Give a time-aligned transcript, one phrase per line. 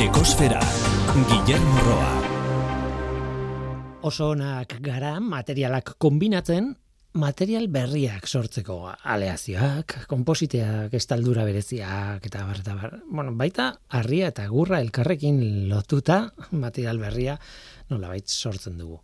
[0.00, 0.60] Ekosfera,
[1.28, 2.12] Guillermo Roa.
[4.00, 6.70] Oso onak gara materialak kombinatzen,
[7.20, 12.94] material berriak sortzeko aleazioak, kompositeak, estaldura bereziak, eta bar, eta bar.
[13.10, 17.36] Bueno, baita, harria eta gurra elkarrekin lotuta material berria
[17.92, 19.02] nola sortzen dugu.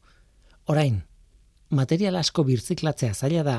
[0.72, 1.02] Orain,
[1.68, 3.58] material asko birtziklatzea zaila da,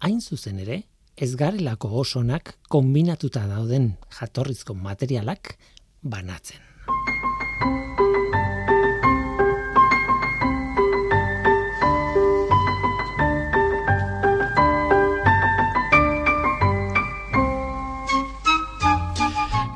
[0.00, 0.82] hain zuzen ere,
[1.14, 5.54] ez garelako osonak kombinatuta dauden jatorrizko materialak
[6.02, 6.71] banatzen.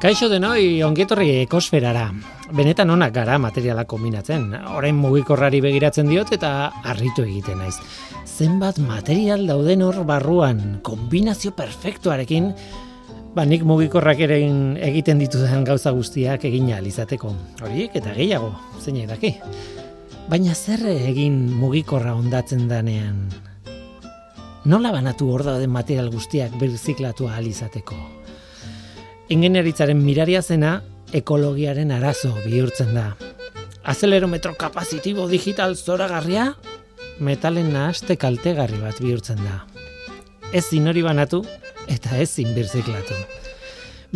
[0.07, 2.05] Kaixo denoi ongietorri ekosferara.
[2.55, 4.45] Benetan onak gara materiala kombinatzen.
[4.71, 6.51] Orain mugikorrari begiratzen diot eta
[6.87, 7.75] harritu egiten naiz.
[8.23, 12.53] Zenbat material dauden hor barruan, kombinazio perfektuarekin,
[13.37, 14.39] ba nik mugikorrak ere
[14.81, 17.35] egiten ditudan gauza guztiak egin izateko.
[17.61, 19.35] Horiek eta gehiago, zein daki.
[20.29, 23.29] Baina zer egin mugikorra ondatzen danean?
[24.65, 27.95] Nola banatu hor dauden material guztiak birziklatu ahal izateko?
[29.29, 30.81] Ingenieritzaren miraria zena
[31.13, 33.17] ekologiaren arazo bihurtzen da.
[33.85, 36.55] Azelerometro kapazitibo digital zoragarria,
[37.21, 39.76] metalen nahaste kaltegarri bat bihurtzen da.
[40.53, 41.43] Ez zinori banatu
[41.91, 43.17] eta ez zinbirziklatu.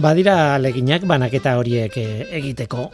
[0.00, 2.86] Badira leginak banaketa horiek eh, egiteko,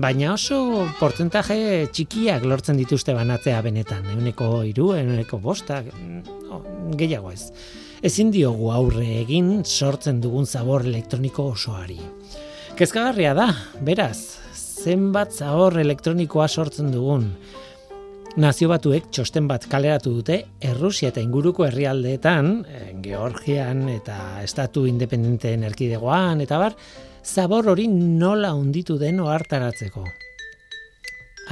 [0.00, 7.50] baina oso portzentaje txikiak lortzen dituzte banatzea benetan, euneko iru, euneko bostak, mm, gehiago ez.
[8.04, 11.98] Ezin diogu aurre egin sortzen dugun zabor elektroniko osoari.
[12.78, 13.50] Kezkagarria da,
[13.82, 14.38] beraz,
[14.84, 17.28] zenbat zahor elektronikoa sortzen dugun.
[18.34, 25.62] Nazio batuek txosten bat kaleratu dute Errusia eta inguruko herrialdeetan, eh, Georgian eta Estatu Independenteen
[25.62, 26.74] erkidegoan eta bar,
[27.22, 30.02] zabor hori nola unditu den ohartaratzeko.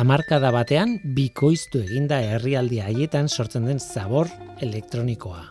[0.02, 4.26] Hamarkada batean bikoiztu eginda herrialdi haietan sortzen den zabor
[4.60, 5.44] elektronikoa.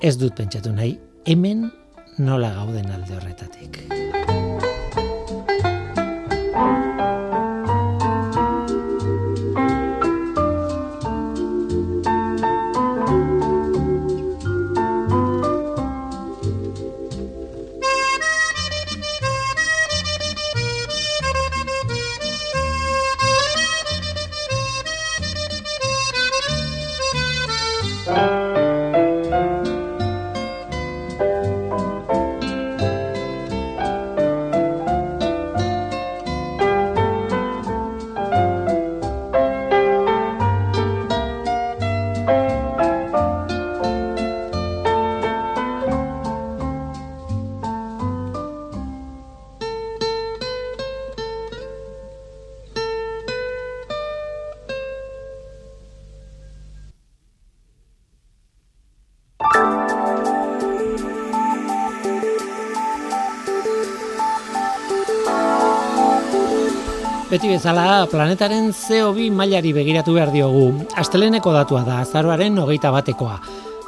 [0.00, 0.96] Ez dut pentsatu nahi,
[1.26, 1.68] hemen
[2.16, 3.84] nola gauden alde horretatik.
[67.50, 70.68] Bezala, planetaren CO2 mailari begiratu behar diogu.
[71.00, 73.40] Asteleneko datua da, azaroaren hogeita batekoa.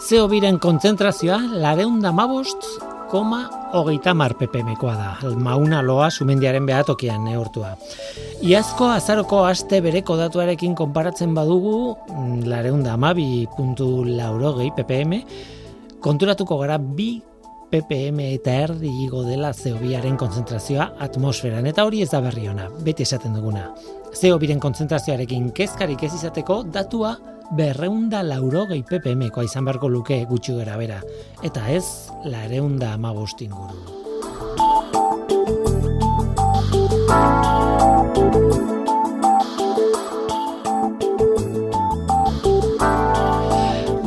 [0.03, 2.67] CO2-ren kontzentrazioa, lareunda mabost,
[3.12, 3.45] koma
[3.77, 5.33] hogeita mar ppmkoa da.
[5.39, 7.77] Mauna loa sumendiaren behatokian neortua.
[8.43, 11.94] Iazko azaroko aste bereko datuarekin konparatzen badugu,
[12.49, 15.21] lareunda amabi puntu laurogei ppm,
[16.03, 17.12] konturatuko gara bi
[17.72, 23.06] ppm eta erdi igo dela CO2aren konzentrazioa atmosferan eta hori ez da berri ona, beti
[23.06, 23.71] esaten duguna.
[24.12, 27.15] CO2ren konzentrazioarekin kezkarik ez izateko datua
[27.56, 31.00] berreunda lauro gehi ppmkoa izan beharko luke gutxi gara bera,
[31.43, 31.84] eta ez
[32.28, 33.81] lareunda amabostin guru.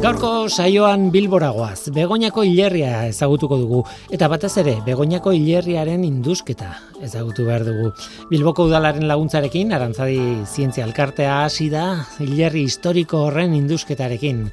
[0.06, 3.80] Gaurko saioan bilboragoaz, Begoñako hilerria ezagutuko dugu,
[4.14, 6.68] eta batez ere, Begoñako hilerriaren induzketa
[7.02, 7.88] ezagutu behar dugu.
[8.30, 14.44] Bilboko udalaren laguntzarekin, arantzadi zientzia alkartea hasi da, hilerri historiko horren induzketarekin.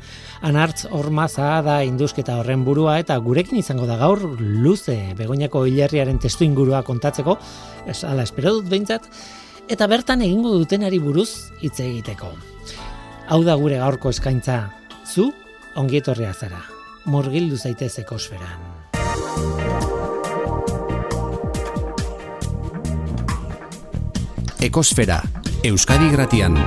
[0.48, 6.48] Anartz ormaza da induzketa horren burua, eta gurekin izango da gaur luze Begoñako hilerriaren testu
[6.48, 7.36] ingurua kontatzeko,
[8.08, 9.12] ala espero dut behintzat,
[9.68, 12.32] eta bertan egingo dutenari buruz hitz egiteko.
[13.28, 14.62] Hau da gure gaurko eskaintza,
[15.04, 15.28] zu
[15.76, 16.60] ongietorria zara,
[17.04, 18.70] morgildu zaitez ekosferan.
[24.62, 25.20] Ekosfera,
[25.64, 26.58] Euskadi Gratian.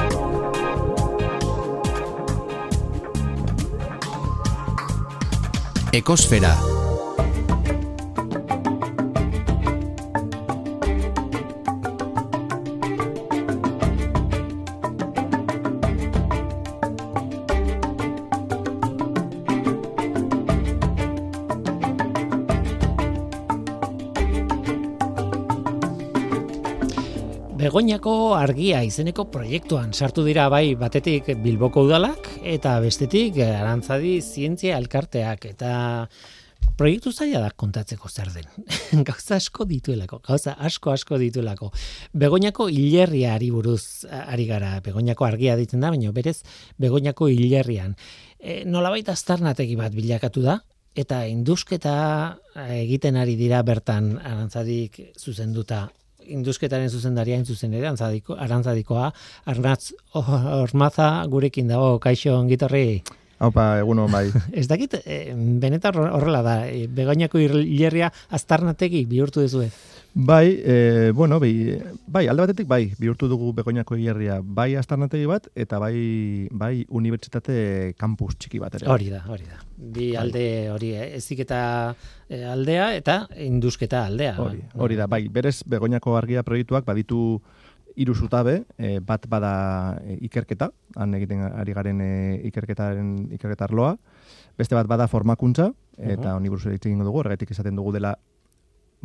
[5.93, 6.84] Ekosfera.
[27.75, 35.43] Begoñako argia izeneko proiektuan sartu dira bai batetik Bilboko udalak eta bestetik Arantzadi zientzia elkarteak
[35.49, 35.71] eta
[36.79, 38.47] proiektu zaila da kontatzeko zer den.
[39.09, 41.73] gauza asko dituelako, gauza asko asko dituelako.
[42.15, 46.37] Begoñako hilerriari buruz ari gara, Begoñako argia ditzen da, baina berez
[46.79, 47.97] Begoñako hilerrian.
[48.39, 50.61] E, nolabait aztarnategi bat bilakatu da,
[50.95, 51.99] eta indusketa
[52.79, 55.89] egiten ari dira bertan arantzadik zuzenduta
[56.27, 59.11] indusketaren zuzendaria zuzen ere arantzadikoa
[59.45, 63.03] arnatz ormaza gurekin dago kaixo ongitorri
[63.37, 64.29] Haupa, eguno, bai.
[64.59, 69.65] Ez dakit, e, benetan horrela da, e, begoinako hilerria aztarnategi bihurtu duzu
[70.17, 71.77] Bai, e, bueno, bai,
[72.07, 77.57] bai, alde batetik, bai, bihurtu dugu begoinako hilerria, bai aztarnategi bat, eta bai, bai, unibertsitate
[77.99, 78.87] kampus txiki bat ere.
[78.87, 79.59] Hori da, hori da.
[79.75, 80.21] Bi bai.
[80.21, 81.09] alde hori, eh?
[81.17, 81.57] ezik eta
[82.53, 84.37] aldea, eta indusketa aldea.
[84.39, 87.41] Hori, hori da, bai, berez begoinako argia proiektuak baditu
[87.99, 89.51] hiru zutabe, e, bat bada
[90.15, 92.13] ikerketa, han egiten ari garen e,
[92.53, 93.97] ikerketaren ikerketa arloa,
[94.55, 96.49] beste bat bada formakuntza, eta uh -huh.
[96.55, 98.15] buruz egin dugu, horregatik esaten dugu dela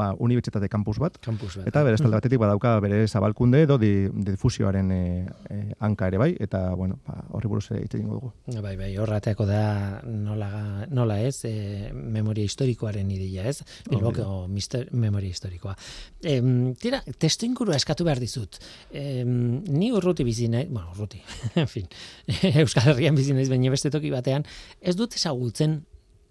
[0.00, 1.18] ba, unibertsitate kampus bat.
[1.24, 1.68] Campus bat.
[1.68, 3.92] Eta bere estalde batetik badauka bere zabalkunde edo di,
[4.26, 5.02] difusioaren e,
[5.50, 8.32] e, hanka ere bai, eta bueno, ba, horri buruz ere hitz dugu.
[8.60, 9.64] Bai, bai, horrateako da
[10.06, 13.58] nola, nola ez, e, memoria historikoaren ideia ez,
[13.90, 15.76] bilboko mister, memoria historikoa.
[16.22, 16.38] E,
[16.80, 18.60] tira, testu ingurua eskatu behar dizut.
[18.92, 21.20] E, ni urruti bizi nahi, bueno, urruti,
[21.60, 21.90] en fin,
[22.64, 24.48] Euskal Herrian bizi naiz baina beste toki batean,
[24.80, 25.82] ez dut ezagutzen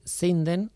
[0.10, 0.70] zein den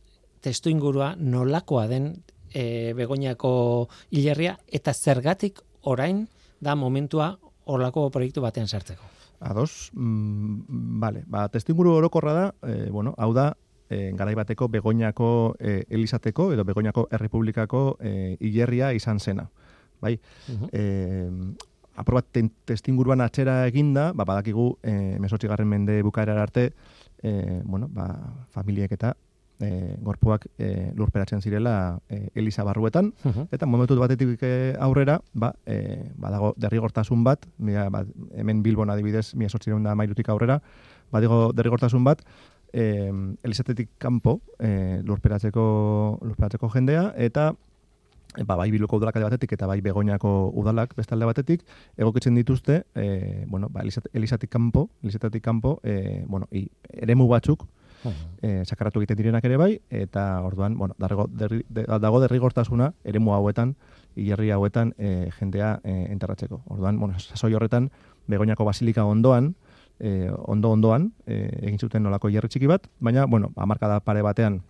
[0.43, 2.13] testu ingurua nolakoa den
[2.53, 6.27] e, Begoñako hilerria eta zergatik orain
[6.61, 9.03] da momentua horlako proiektu batean sartzeko.
[9.43, 13.57] Ados, mm, vale, ba, testimuru orokorra da, e, bueno, hau da,
[13.89, 19.49] e, garai bateko Begoñako e, Elizateko edo Begoñako Errepublikako e, hilerria izan zena.
[20.01, 20.69] Bai, uh -huh.
[20.71, 21.55] e,
[21.95, 22.25] aprobat
[22.65, 26.73] testinguruan atxera eginda, ba, badakigu, e, mesotxigarren mende bukaerar arte,
[27.21, 28.07] e, bueno, ba,
[28.51, 29.15] familiek eta
[29.63, 33.13] e, gorpuak e, lurperatzen zirela e, Elisa barruetan,
[33.51, 38.03] eta momentu batetik e, aurrera, ba, e, badago derrigortasun bat, mira, ba,
[38.35, 40.59] hemen Bilbon adibidez, mila sortzireun da mairutik aurrera,
[41.11, 42.23] badigo derrigortasun bat,
[42.73, 43.11] e,
[43.43, 45.63] Elisatetik kanpo e, lurperatzeko,
[46.23, 47.53] lurperatzeko jendea, eta
[48.41, 51.63] ba, bai biluko udalak batetik eta bai begoinako udalak bestalde batetik,
[51.97, 57.67] egokitzen dituzte, e, bueno, ba, Elisatik kanpo, Elisatetik kanpo, e, bueno, i, eremu batzuk,
[58.41, 63.75] e, sakaratu egiten direnak ere bai, eta orduan, bueno, dargo, derri, dago derrigortasuna eremu hauetan,
[64.15, 66.61] hilerri hauetan e, jendea e, enterratzeko.
[66.73, 67.89] Orduan, bueno, sasoi horretan,
[68.27, 69.53] begoinako basilika ondoan,
[69.99, 74.61] e, ondo ondoan, e, egin zuten nolako hierri txiki bat, baina, bueno, amarkada pare batean,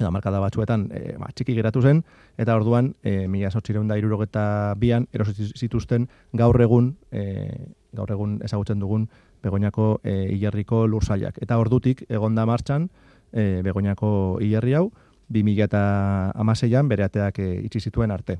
[0.00, 2.04] eta amarkada batzuetan e, ba, txiki geratu zen,
[2.40, 8.78] eta orduan, e, mila sortxireun da irurogeta bian, erosituzten gaur egun, e, gaur egun ezagutzen
[8.80, 9.08] dugun,
[9.42, 11.38] Begoñako e, Ilerriko lursailak.
[11.40, 12.90] Eta ordutik egonda martxan
[13.32, 14.90] e, Begoñako Ilerri hau
[15.30, 18.38] 2016an bere ateak e, itxi zituen arte.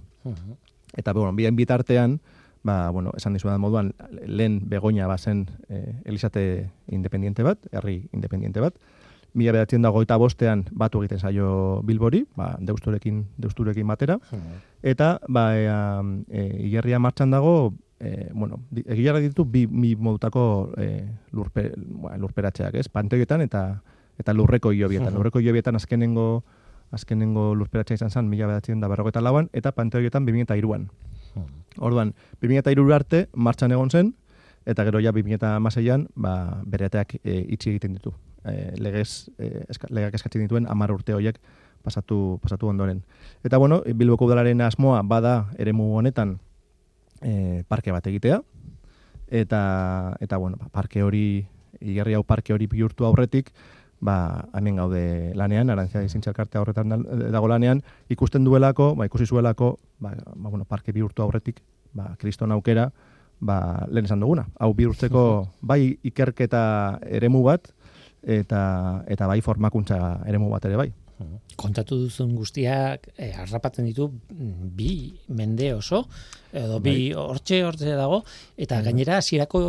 [0.97, 2.21] Eta bueno, bien bitartean,
[2.63, 3.95] ba, bueno, esan dizudan moduan,
[4.27, 8.75] lehen Begoña bazen e, Elisate independiente bat, herri independiente bat.
[9.33, 14.19] Mila bedatzen dago eta bostean batu egiten zaio Bilbori, ba, deusturekin, deusturekin batera.
[14.83, 15.71] Eta, ba, e,
[16.35, 21.05] e, martxan dago, e, bueno, egilara ditu bi, bi modutako e,
[21.37, 22.89] lurpe, ba, lurperatxeak, ez?
[22.89, 23.83] Panteoietan eta
[24.21, 25.15] eta lurreko iobietan.
[25.15, 26.43] Lurreko iobietan azkenengo
[26.91, 30.89] azkenengo lurperatxea izan zen, mila bedatzen da berrogeta lauan, eta panteoietan 2002an.
[31.79, 34.11] Orduan, 2002 arte martxan egon zen,
[34.67, 36.35] eta gero ja 2006an ba,
[36.67, 38.13] bereateak e, itxi egiten ditu.
[38.45, 41.39] E, legez, e, eska, legak eskatzen dituen amar urte horiek
[41.85, 43.05] pasatu, pasatu ondoren.
[43.45, 46.41] Eta bueno, Bilboko udalaren asmoa bada eremu honetan
[47.21, 48.41] e, parke bat egitea,
[49.31, 51.45] eta, eta bueno, ba, parke hori,
[51.81, 53.53] igerri hau parke hori bihurtu aurretik,
[54.01, 56.93] ba, hemen gaude lanean, arantzia izintxalkarte horretan
[57.33, 61.61] dago lanean, ikusten duelako, ba, ikusi zuelako, ba, ba, bueno, parke bihurtu aurretik,
[61.93, 62.91] ba, kriston aukera,
[63.41, 64.49] ba, lehen esan duguna.
[64.59, 65.25] Hau bihurtzeko,
[65.73, 66.63] bai ikerketa
[67.07, 67.73] eremu bat,
[68.23, 70.91] eta, eta bai formakuntza eremu bat ere bai
[71.61, 74.93] kontatu duzun guztiak eh, arrapatzen ditu mm, bi
[75.29, 76.05] mende oso
[76.53, 77.23] edo bi bai.
[77.23, 78.23] hortxe hortxe dago
[78.57, 78.85] eta bai.
[78.91, 79.63] gainera hasierako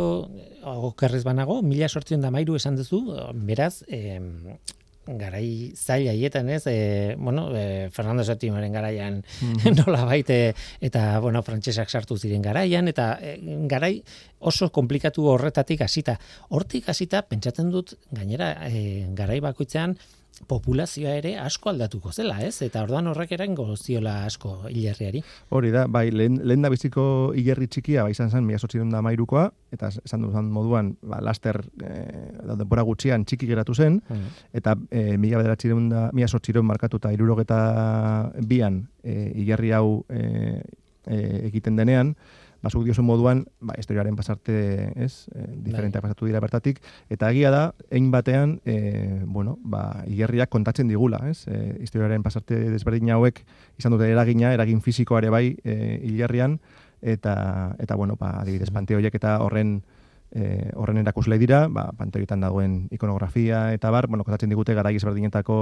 [0.92, 3.04] okerrez banago mila sortzen da mairu esan duzu
[3.34, 4.20] beraz eh,
[5.06, 11.42] garai zaila haietan ez e, bueno, e, Fernando VII garaian mm nola baite eta bueno,
[11.42, 14.02] frantsesak sartu ziren garaian eta e, garai
[14.38, 16.18] oso komplikatu horretatik hasita
[16.50, 19.96] hortik hasita pentsatzen dut gainera e, garai bakoitzean
[20.48, 22.62] populazioa ere asko aldatuko zela, ez?
[22.64, 25.22] Eta orduan horrek erango ziola asko hilerriari.
[25.54, 27.04] Hori da, bai, lehen, lehen da biziko
[27.36, 28.58] hilerri txikia, bai, izan zen, mila
[28.90, 31.92] da mairukoa, eta esan duzan moduan, ba, laster, e,
[32.42, 34.30] da, denbora gutxian txiki geratu zen, Mm.
[34.52, 40.62] eta e, mila bederatzireun da, mila markatu eta irurogeta bian e, hilerri hau e,
[41.06, 42.16] e, egiten denean,
[42.62, 46.78] ba, zuk diosun moduan, ba, historiaren pasarte, ez, e, diferenteak pasatu dira bertatik,
[47.10, 52.58] eta egia da, egin batean, e, bueno, ba, hilerriak kontatzen digula, ez, e, historiaren pasarte
[52.70, 53.42] desberdin hauek
[53.78, 56.60] izan dute eragina, eragin fisikoare bai e, hilerrian,
[57.02, 59.80] eta, eta bueno, ba, adibidez, panteoiek eta horren
[60.32, 65.56] e, horren erakuslei dira, ba, panteoietan dagoen ikonografia eta bar, bueno, kontatzen digute garai ezberdinetako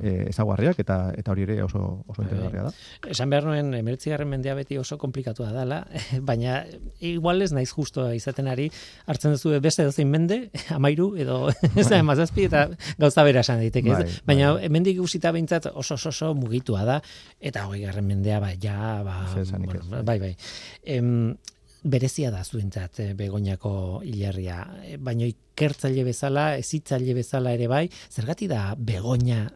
[0.00, 2.72] e, ezaguarriak, eta eta hori ere oso, oso interesgarria da.
[3.10, 5.82] Esan behar nuen, emeritzigarren mendea beti oso komplikatua dela,
[6.28, 6.60] baina
[7.00, 8.68] igual ez naiz justo izaten ari,
[9.06, 10.42] hartzen duzu beste dozein mende,
[10.76, 11.46] amairu, edo
[11.80, 12.66] ez da emazazpi, eta
[13.00, 13.96] gauza bera esan daiteke.
[13.96, 14.02] ez?
[14.02, 14.66] Bai, baina bai.
[14.68, 17.00] hemendik guzita behintzat oso oso, oso mugitua da,
[17.40, 19.18] eta hogei garren mendea, ba, ja, ba,
[19.56, 20.36] bueno, bai, bai.
[20.84, 21.34] Em,
[21.82, 28.48] berezia da zuentzat eh, begoñako hilerria, Eh, baina ikertzaile bezala, ezitzaile bezala ere bai, zergati
[28.48, 29.48] da begoña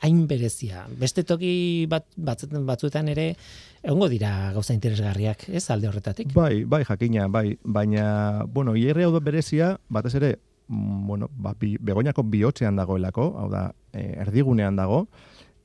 [0.00, 0.86] hain berezia.
[0.98, 3.34] Beste toki bat, batzuetan, batzuetan ere
[3.82, 6.32] egongo dira gauza interesgarriak, ez alde horretatik.
[6.34, 11.76] Bai, bai, jakina, bai, baina, bueno, hilerri hau berezia, batez ere, mm, bueno, ba, bi,
[11.80, 15.06] begoñako bihotzean dagoelako, hau da, e, erdigunean dago,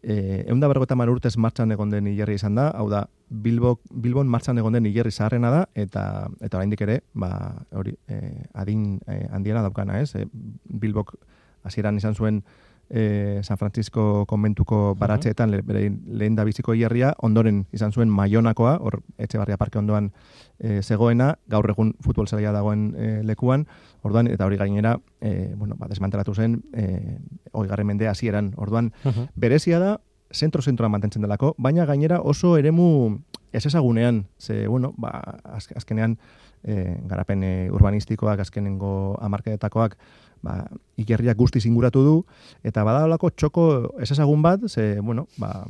[0.06, 4.28] e, egun da bergota urtez martxan egon den hilerri izan da, hau da, Bilbo, Bilbon
[4.28, 7.32] martxan egon den hilerri zaharrena da, eta eta oraindik ere, ba,
[7.72, 8.20] hori, e,
[8.54, 10.14] adin e, handiena daukana, ez?
[10.16, 10.28] E,
[10.86, 11.16] Bilbok
[11.66, 12.44] hasieran izan zuen
[12.90, 18.78] e, San Francisco konbentuko baratzeetan le, bere lehen da biziko hierria, ondoren izan zuen Maionakoa,
[18.82, 20.12] hor Etxebarria Parke ondoan
[20.60, 23.66] e, zegoena, gaur egun futbol zelaia dagoen e, lekuan,
[24.04, 27.20] orduan, eta hori gainera, e, bueno, ba, desmantelatu zen, e,
[27.52, 29.30] hoi garren mendea hasieran, orduan, Mhm.
[29.36, 30.00] berezia da,
[30.34, 33.20] zentro-zentroan mantentzen delako, baina gainera oso eremu
[33.54, 36.18] ez ezagunean, ze, bueno, ba, az, azkenean,
[36.64, 39.96] e, garapen e, urbanistikoak, azkenengo amarkedetakoak,
[40.44, 40.66] ba,
[40.98, 42.16] ikerriak guztiz inguratu du,
[42.64, 43.66] eta badalako txoko
[44.00, 44.12] ez
[44.42, 45.66] bat, ze, bueno, ba,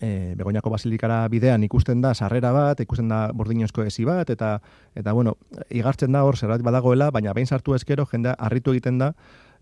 [0.00, 4.60] e, Begoñako basilikara bidean ikusten da sarrera bat, ikusten da bordinozko ezi bat, eta,
[4.94, 5.36] eta bueno,
[5.70, 9.12] igartzen da hor zerbait badagoela, baina behin sartu ezkero jendea harritu egiten da,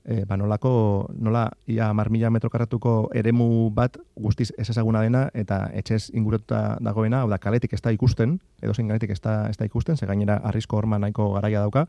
[0.05, 5.29] e, ba, nolako, nola ia mar mila metro karratuko eremu bat guztiz ez ezaguna dena,
[5.35, 9.49] eta etxez inguratuta dagoena, hau da, kaletik ez da ikusten, edo zein kaletik ez da,
[9.51, 11.87] ez da ikusten, ze gainera arrisko horma nahiko garaia dauka,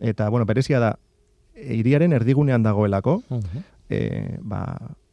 [0.00, 0.96] eta, bueno, berezia da,
[1.56, 3.62] hiriaren erdigunean dagoelako, Mhm.
[3.90, 4.62] e, ba,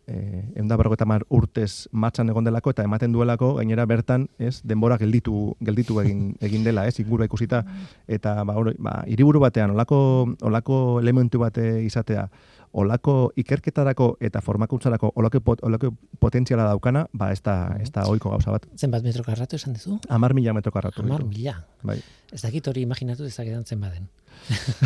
[0.07, 4.97] e, eunda berrogeta mar urtez matxan egon delako eta ematen duelako gainera bertan ez denbora
[4.97, 7.63] gelditu gelditu egin egin dela ez ingurua ikusita
[8.07, 12.29] eta ba, hori, ba hiriburu batean olako olako elementu bate izatea
[12.71, 18.29] olako ikerketarako eta formakuntzarako olako, pot, olako potentziala daukana ba ez da ez da ohiko
[18.29, 19.99] gauza bat Zenbat metro karratu esan duzu?
[20.09, 21.25] 10.000 metro karratu ditu.
[21.27, 21.65] mila.
[21.83, 21.99] bai
[22.31, 24.07] Ez dakit hori imaginatu dezakedan zen baden.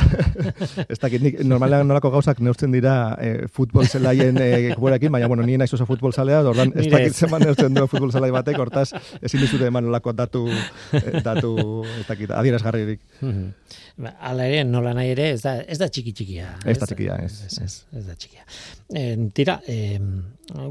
[0.91, 4.38] ez dakit nik normalean nolako gauzak neurtzen dira eh, futbol zelaien
[4.75, 7.17] kuborekin, baina bueno, ni naiz oso futbol zalea, ordan ez dakit ez.
[7.25, 8.89] zeman neurtzen du futbol zelai batek, hortaz
[9.21, 11.55] ezin dizute eman nolako datu eh, datu
[12.00, 13.01] ez dakit adierazgarririk.
[13.21, 13.50] Mhm.
[14.03, 16.47] Ba, Hala ere, nola nahi ere, ez da, ez da txiki txikia.
[16.65, 18.45] Ez da txikia, ez, ez, ez, ez da txikia.
[18.89, 19.03] E,
[19.38, 20.00] tira, e,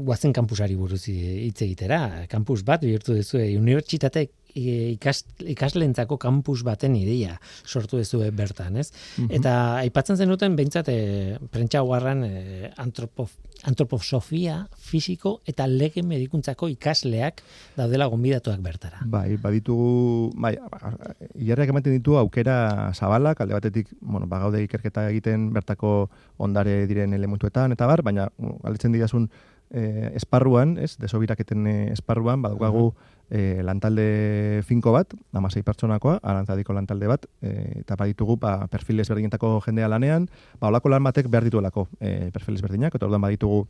[0.03, 2.01] guazen kampusari buruz hitz egitera,
[2.31, 8.91] kampus bat bihurtu duzu, unibertsitate ikas, ikaslentzako kampus baten ideia sortu duzu bertan, ez?
[9.29, 13.27] Eta aipatzen zenuten behintzat e, prentsa guarran e, antropo,
[13.63, 17.41] antroposofia, fisiko eta lege medikuntzako ikasleak
[17.77, 19.01] daudela gonbidatuak bertara.
[19.05, 20.55] Bai, baditugu, bai,
[21.33, 27.73] hilarriak ematen ditu aukera zabalak, alde batetik, bueno, bagaude ikerketa egiten bertako ondare diren elementuetan,
[27.75, 29.29] eta bar, baina, galdetzen didazun
[29.73, 32.91] eh, esparruan, ez, desobiraketen eh, esparruan, badaukagu
[33.29, 39.59] eh, lantalde finko bat, amasei pertsonakoa, arantzadiko lantalde bat, eh, eta baditugu, ba, perfil ezberdinetako
[39.65, 40.27] jendea lanean,
[40.59, 43.65] ba, olako lan batek behar dituelako eh, perfil ezberdinak, eta orduan baditugu,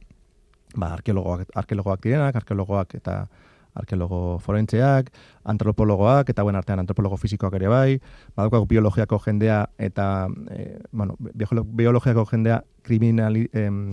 [0.75, 3.27] ba, arkeologoak, arkeologoak direnak, arkeologoak eta
[3.73, 5.07] arkeologo forentzeak,
[5.49, 7.99] antropologoak, eta buen artean antropologo fisikoak ere bai,
[8.35, 13.89] badaukagu biologiako jendea eta, e, bueno, biolo- biologiako jendea kriminali, em,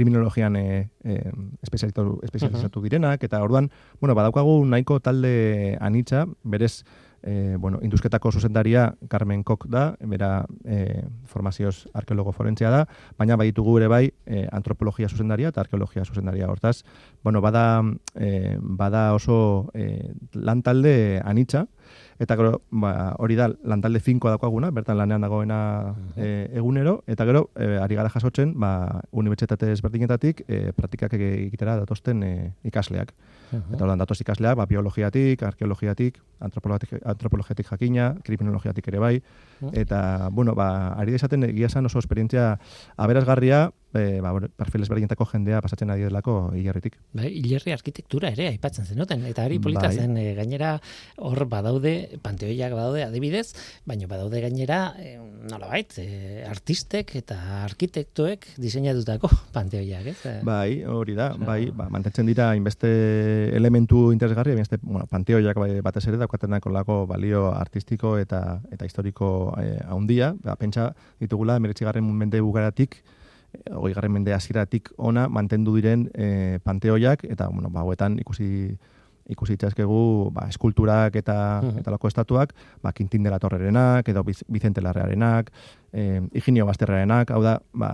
[0.00, 1.20] kriminologian e, e,
[1.60, 3.68] espezializatu, espezializatu direnak, eta orduan,
[4.00, 6.86] bueno, badaukagu nahiko talde anitza, berez,
[7.22, 12.86] e, bueno, indusketako zuzendaria Carmen Kok da, bera e, formazioz arkeologo forentzea da,
[13.20, 16.80] baina baditugu ere bai e, antropologia zuzendaria eta arkeologia zuzendaria hortaz.
[17.22, 17.82] Bueno, bada,
[18.16, 21.66] e, bada oso e, lan talde anitza,
[22.20, 25.60] Eta gero, ba, hori da, lantalde finkoa dagoaguna, bertan lanean dagoena
[26.16, 32.22] e, egunero, eta gero, e, ari gara jasotzen, ba, unibertsitate ezberdinetatik, e, praktikak egitera datosten
[32.22, 32.32] e,
[32.68, 33.14] ikasleak.
[33.50, 39.14] Eta hori datoz ikasleak, ba, biologiatik, arkeologiatik, antropologiatik, antropologiatik jakina, kriminologiatik ere bai,
[39.72, 42.58] eta, bueno, ba, ari desaten, egia oso esperientzia
[42.96, 46.96] aberazgarria, e, ba, perfil ezberdinetako jendea pasatzen ari delako hilerritik.
[47.16, 49.96] Bai, hilerri arkitektura ere aipatzen zenuten eta hori polita bai.
[50.04, 50.76] zen e, gainera
[51.18, 53.48] hor badaude panteoiak badaude adibidez,
[53.88, 55.16] baina badaude gainera e,
[55.50, 60.34] nolabait, e, artistek eta arkitektoek diseinatutako panteoiak, ez?
[60.46, 62.90] Bai, hori da, bai, ba, mantentzen dira inbeste
[63.56, 69.54] elementu interesgarri, inbeste, bueno, panteoiak bai, batez ere daukatenako lako balio artistiko eta eta historiko
[69.60, 73.00] eh, haundia, ba, pentsa ditugula, meretxigarren mende bugaratik,
[73.72, 78.78] hogei garren mende hasieratik ona mantendu diren e, panteoiak eta bueno ba hoetan ikusi
[79.30, 82.52] ikusi itzazkegu ba, eskulturak eta uh eta lako estatuak,
[82.82, 85.50] ba, Quintin de la Torrerenak, edo Vicente Larrearenak,
[85.92, 87.92] e, Higinio Basterrarenak, hau da, ba,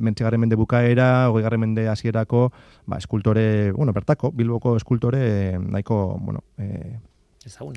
[0.00, 2.50] mentzigarren mende bukaera, hogei garren mende hasierako
[2.86, 6.98] ba, eskultore, bueno, bertako, bilboko eskultore nahiko, bueno, e,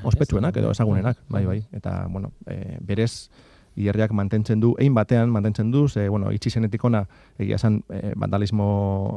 [0.03, 3.29] ospetsuenak, edo ezagunenak, bai, bai, eta, bueno, e, berez,
[3.77, 7.03] hierriak mantentzen du, egin batean mantentzen du, ze, bueno, itxi zenetik ona,
[7.39, 8.67] egia esan, e, vandalismo,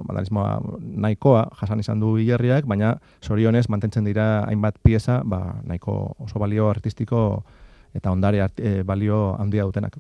[0.08, 0.60] vandalismoa
[1.06, 6.70] nahikoa jasan izan du hierriak, baina sorionez mantentzen dira hainbat pieza, ba, nahiko oso balio
[6.70, 7.42] artistiko
[7.96, 9.98] eta ondare e, balio handia dutenak.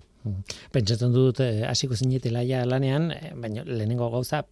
[0.72, 4.44] Pentsatzen dut, eh, hasiko zinetela ja lanean, baina lehenengo gauza,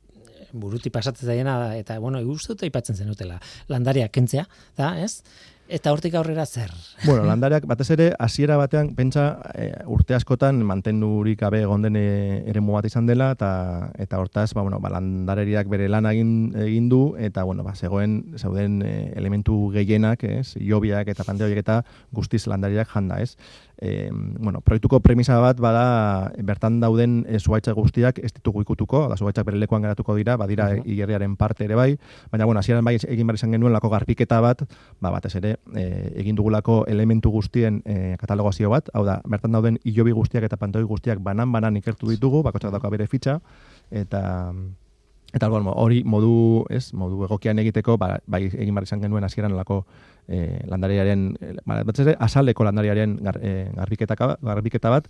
[0.53, 3.39] buruti pasatzen zaiena eta bueno, dut aipatzen zenutela.
[3.69, 4.47] Landaria kentzea,
[4.77, 5.23] da, ez?
[5.69, 6.71] Eta hortik aurrera zer?
[7.05, 12.89] Bueno, landareak batez ere hasiera batean pentsa e, urte askotan mantenurik gabe egonden eremu bat
[12.89, 13.51] izan dela eta
[14.01, 16.31] eta hortaz ba bueno, ba landareriak bere lan egin
[16.65, 20.57] egin du eta bueno, ba zegoen zauden e, elementu gehienak, ez?
[20.57, 21.83] Iobiak eta pante eta
[22.17, 23.37] guztiz landariak janda, ez?
[23.79, 27.39] E, bueno, proiektuko premisa bat bada bertan dauden e,
[27.75, 31.37] guztiak ez ditugu ikutuko, da zuaitzak bere lekuan geratuko dira, badira uh -huh.
[31.37, 31.99] parte ere bai,
[32.31, 34.63] baina bueno, hasieran bai egin behar izan genuen lako garpiketa bat,
[35.01, 39.79] ba batez ere e, egin dugulako elementu guztien e, katalogazio bat, hau da, bertan dauden
[39.85, 43.41] ilobi guztiak eta pantoi guztiak banan-banan ikertu ditugu, bakotxak dauka bere fitxa,
[43.91, 44.53] eta
[45.29, 49.83] Eta hori modu, ez, modu egokian egiteko, ba, bai egin bar izan genuen hasieran lako
[50.29, 51.83] eh landariaren, eh, ba,
[52.19, 55.09] asaleko landariaren gar, eh, garbiketa bat,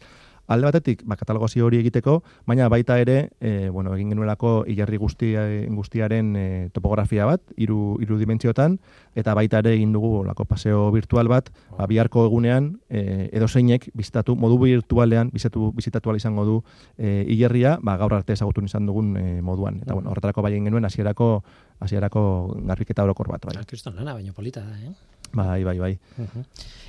[0.48, 5.44] alde batetik, ba, katalogazio hori egiteko, baina baita ere, e, bueno, egin genuelako hilerri guztia,
[5.68, 8.78] guztiaren e, topografia bat, iru, iru dimentsiotan,
[9.18, 13.90] eta baita ere egin dugu lako paseo virtual bat, ba, biharko egunean, e, edo zeinek,
[13.94, 16.56] bizitatu, modu virtualean, bizitatu, bizitatu izango du
[16.96, 19.82] e, hilerria, ba, gaur arte ezagutu izan dugun e, moduan.
[19.84, 21.42] Eta, bueno, horretarako bai egin genuen, hasierako
[21.80, 22.22] hasierako
[22.66, 23.44] garbiketa orokor bat.
[23.46, 23.62] Bai.
[23.68, 24.92] Kriston lana, baina polita da, eh?
[25.32, 25.92] Bai, bai, bai.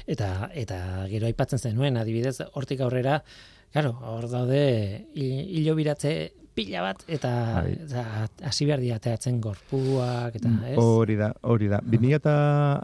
[0.10, 0.80] Eta, eta
[1.12, 3.20] gero aipatzen zenuen, adibidez, hortik aurrera,
[3.74, 4.62] claro, hor daude
[5.14, 6.14] hilo biratze
[6.56, 7.30] pila bat, eta
[7.62, 7.76] bai.
[8.46, 10.78] hasi behar diateatzen gorpuak, eta mm, ez?
[10.82, 11.80] Hori da, hori da.
[11.86, 12.34] Bini eta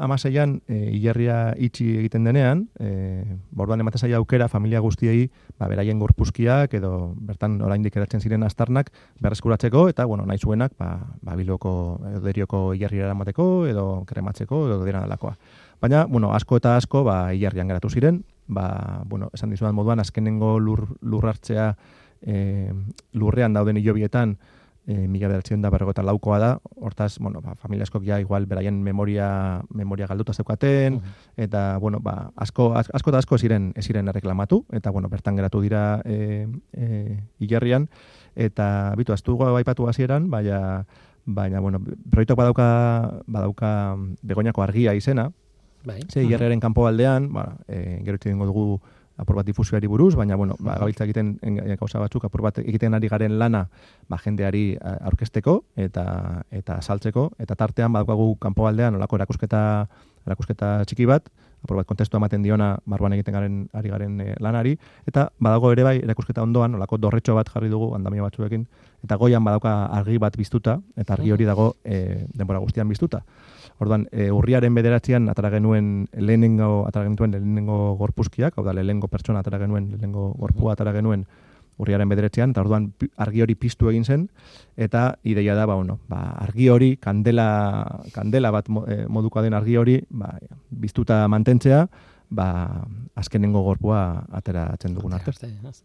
[0.01, 5.28] amaseian, e, hilerria itxi egiten denean, e, borduan ematen zaila aukera, familia guztiei,
[5.60, 6.93] ba, beraien gorpuzkiak, edo
[7.28, 8.91] bertan oraindik eratzen ziren astarnak,
[9.23, 14.86] berreskuratzeko, eta, bueno, nahi zuenak, ba, ba biloko, edo derioko hilerria eramateko, edo krematzeko, edo
[14.86, 15.36] dira dalakoa.
[15.82, 20.58] Baina, bueno, asko eta asko, ba, hilerrian geratu ziren, ba, bueno, esan dizudan moduan, azkenengo
[20.60, 21.73] lur, lur hartzea,
[22.25, 22.73] e,
[23.13, 24.38] lurrean dauden hilobietan
[24.88, 29.61] e, mila beratzen da berrego laukoa da, hortaz, bueno, ba, familiaskok ja igual beraien memoria,
[29.69, 31.01] memoria galduta zeukaten,
[31.38, 36.01] eta, bueno, ba, asko, asko eta asko ziren, ziren erreklamatu, eta, bueno, bertan geratu dira
[36.05, 37.89] e, e, hilerrian,
[38.35, 40.85] eta, bitu, aztu baipatu hasieran, baina,
[41.25, 43.71] baina, bueno, proiektuak badauka, badauka
[44.21, 45.31] begoñako argia izena,
[45.85, 45.99] Bai.
[46.09, 48.81] Ze, hilerriaren kanpo aldean, ba, e, gero dugu
[49.17, 51.36] apur bat difusioari buruz, baina, bueno, ba, gabiltza egiten
[51.80, 53.65] gauza batzuk, apur bat egiten ari garen lana,
[54.10, 56.06] ba, jendeari aurkesteko eta
[56.51, 59.62] eta saltzeko, eta tartean, badaukagu kanpo aldean, olako erakusketa,
[60.28, 61.30] erakusketa txiki bat,
[61.65, 64.75] bat kontestu ematen diona, barruan egiten garen ari garen e, lanari,
[65.08, 68.67] eta badago ere bai, erakusketa ondoan, olako dorretxo bat jarri dugu, andamia batzuekin,
[69.04, 73.23] eta goian badauka argi bat biztuta, eta argi hori dago e, denbora guztian biztuta.
[73.80, 79.41] Orduan, e, urriaren bederatzean atara genuen lehenengo atara genuen lehenengo gorpuzkiak, hau da lehenengo pertsona
[79.41, 81.25] atara genuen lehenengo gorpua atara genuen
[81.81, 82.89] urriaren bederatzean, eta orduan
[83.21, 84.27] argi hori piztu egin zen,
[84.77, 87.47] eta ideia da, ba, bueno, ba, argi hori, kandela,
[88.15, 90.33] kandela bat e, moduko den argi hori, ba,
[90.69, 91.85] biztuta mantentzea,
[92.29, 92.85] ba,
[93.15, 95.31] azkenengo gorpua ateratzen dugun arte.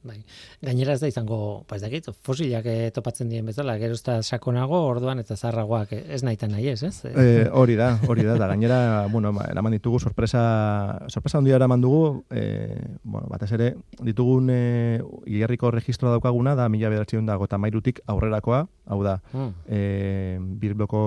[0.04, 0.18] bai.
[0.62, 4.80] Gainera ez da izango, ba ez dakit, fosilak eh, topatzen dien bezala, gero ez sakonago,
[4.88, 7.04] orduan eta zarragoak eh, ez nahi nahi ez, ez?
[7.04, 11.80] E, hori da, hori da, da gainera, bueno, ba, eraman ditugu sorpresa, sorpresa handia eraman
[11.80, 17.58] dugu, e, bueno, batez ere, ditugun e, igerriko registroa daukaguna, da mila bederatzen da gota
[17.58, 19.50] mairutik aurrerakoa, hau da, mm.
[19.68, 21.02] e, bilboko,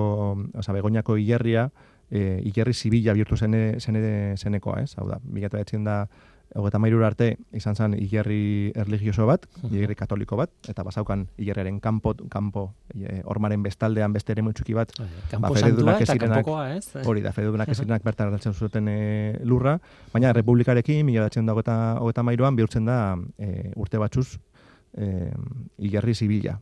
[0.54, 1.70] oza, begoñako igerria,
[2.14, 4.94] e, ikerri zibila bihurtu zene, zene, zenekoa, ez?
[4.98, 6.04] Hau da, mila da,
[6.54, 12.14] hogeta mairura arte izan zen igerri erligioso bat, igerri katoliko bat, eta basaukan igerriaren kanpo,
[12.30, 14.92] kanpo e, ormaren bestaldean beste ere mutxuki bat,
[15.40, 17.02] ba, santua eta kanpokoa, ez?
[17.02, 18.98] Hori da, fededunak ezirenak bertan hartzen zuten e,
[19.42, 19.78] lurra,
[20.12, 22.98] baina republikarekin, mila datzen da hogeta mairuan, bihurtzen da
[23.38, 24.28] e, urte batzuz,
[24.94, 25.32] e,
[25.90, 26.58] igerri zibila.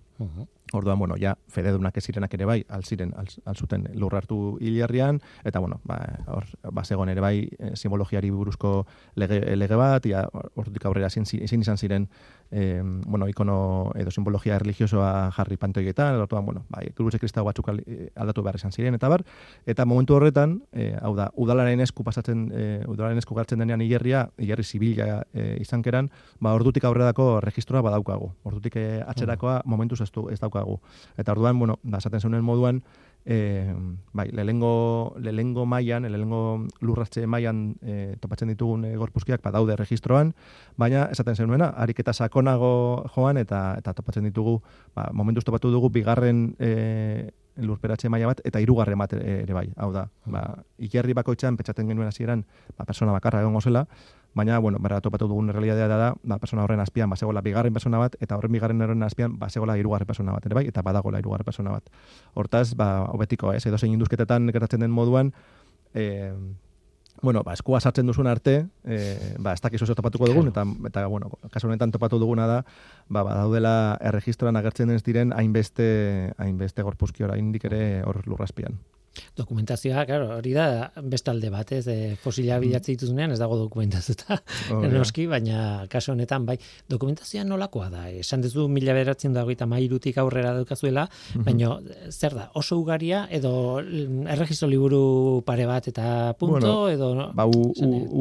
[0.74, 3.12] Orduan, bueno, ja, fededunak ez zirenak ere bai, alziren,
[3.44, 5.98] alzuten lurrartu hilarrian, eta, bueno, ba,
[6.32, 11.76] hor, ba, ere bai, e, simbologiari buruzko lege, lege bat, ja, ordutik aurrera ezin izan
[11.76, 12.08] ziren,
[12.52, 18.10] e, bueno, ikono edo simbologia religiosoa jarri pantoietan, orduan, bueno, bai, kruse kristau batzuk eh,
[18.14, 19.24] aldatu behar izan ziren, eta bar,
[19.66, 24.28] eta momentu horretan, e, hau da, udalaren esku pasatzen, e, udalaren esku gartzen denean hilerria,
[24.38, 26.10] hilerri zibila e, izan keran,
[26.40, 28.32] ba, ordutik aurredako registroa badaukagu.
[28.48, 30.80] Ordutik e, atzerakoa momentuz ez, du, ez daukagu daukagu.
[31.16, 32.82] Eta orduan, bueno, da esaten zeunen moduan,
[33.24, 33.74] e,
[34.12, 40.34] bai, lehengo lehengo mailan, lehengo lurratze mailan e, topatzen ditugun e, gorpuzkiak badaude registroan,
[40.76, 44.60] baina esaten zenuena, ariketa sakonago joan eta eta topatzen ditugu,
[44.94, 49.68] ba, momentuz topatu dugu bigarren e, lurperatze maila bat eta hirugarren bat ere bai.
[49.76, 50.42] Hau da, ba,
[50.78, 52.46] ikerri bakoitzan petxaten genuen hasieran,
[52.78, 53.86] ba, persona bakarra egongo zela,
[54.34, 57.98] baina, bueno, berra topatu dugun realidadea da, da, ba, persona horren azpian, basegola bigarren persona
[57.98, 61.44] bat, eta horren bigarren horren azpian, basegola irugarren persona bat, ere bai, eta badagola irugarren
[61.44, 61.90] persona bat.
[62.34, 65.32] Hortaz, ba, obetiko, ez, edo zein induzketetan gertatzen den moduan,
[65.94, 66.32] e,
[67.20, 71.30] bueno, ba, eskua sartzen duzun arte, e, ba, ez dakizu topatuko dugun, eta, eta, bueno,
[71.52, 72.62] kasu honetan topatu duguna da,
[73.08, 78.80] ba, ba daudela erregistroan agertzen den diren hainbeste, hainbeste gorpuzki indik ere hor lurraspian.
[79.36, 80.66] Dokumentazioa, claro, hori da
[81.08, 82.64] bestalde bat, ez, e, fosila mm.
[82.66, 84.38] bilatzen dituzunean ez dago dokumentazioa,
[84.74, 86.56] oh, noski, baina kaso honetan, bai,
[86.90, 91.44] dokumentazioa nolakoa da, esan duzu mila beratzen dago eta mairutik aurrera daukazuela, mhm.
[91.48, 91.76] baina
[92.10, 96.06] zer da, oso ugaria, edo erregistro liburu pare bat eta
[96.38, 97.12] punto, edo...
[97.36, 97.72] Ba, u,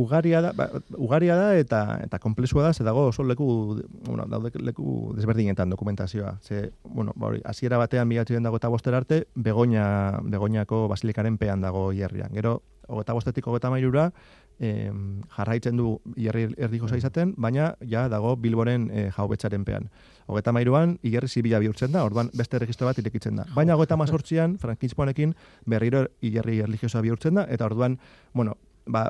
[0.03, 4.51] ugaria, da, ba, ugaria da eta eta komplexua da, ze dago oso leku, bueno, daude
[4.59, 10.19] leku desberdinetan dokumentazioa, ze, bueno, ba, hori, hasiera batean bilatzen dago eta boster arte, begoña,
[10.23, 12.31] begoñako basilikaren pean dago hierrian.
[12.33, 14.11] Gero, hogeta bostetik hogeta mairura,
[14.59, 14.91] eh,
[15.35, 19.89] jarraitzen du hierri erdiko izaten, baina ja dago bilboren eh, jaubetxaren pean.
[20.27, 23.45] Hogeta mairuan, hierri zibila bihurtzen da, orduan beste registro bat irekitzen da.
[23.55, 25.33] Baina hogeta mazortzian, frankintzpoanekin,
[25.65, 27.97] berriro hierri erligiosa bihurtzen da, eta orduan,
[28.33, 29.05] bueno, ba,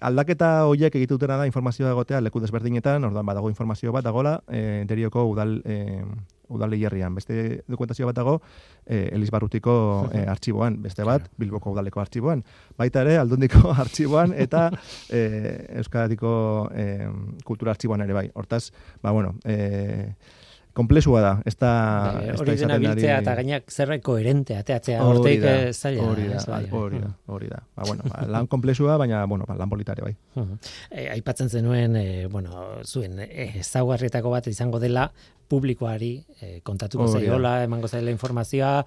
[0.00, 5.24] aldaketa horiek egitutena da informazioa egotea leku desberdinetan, orduan badago informazio bat dagola, e, derioko
[5.30, 6.04] udal, e,
[6.48, 6.74] udal
[7.14, 8.40] Beste dokumentazio bat dago,
[8.86, 12.44] e, Elis Barrutiko e, artxiboan, beste bat, Bilboko udaleko artxiboan.
[12.76, 14.70] Baita ere, aldundiko artxiboan, eta
[15.08, 17.08] e, Euskadiko e,
[17.44, 18.30] kultura artxiboan ere bai.
[18.34, 18.70] Hortaz,
[19.02, 20.14] ba, bueno, e,
[20.74, 21.32] komplexua da.
[21.46, 21.70] Ez da,
[22.18, 26.08] bai, hori dena biltzea eta gainak zerbait koherente ateatzea horteik zaila.
[26.10, 26.42] Hori da,
[26.80, 27.62] hori da, hori da.
[27.76, 30.14] Ba, bueno, ba, lan komplexua, baina, bueno, ba, lan politare bai.
[30.90, 35.08] E, aipatzen zenuen, e, bueno, zuen, ezaugarrietako bat izango dela,
[35.48, 38.80] publikoari e, kontatuko zaiola, emango zaila informazioa,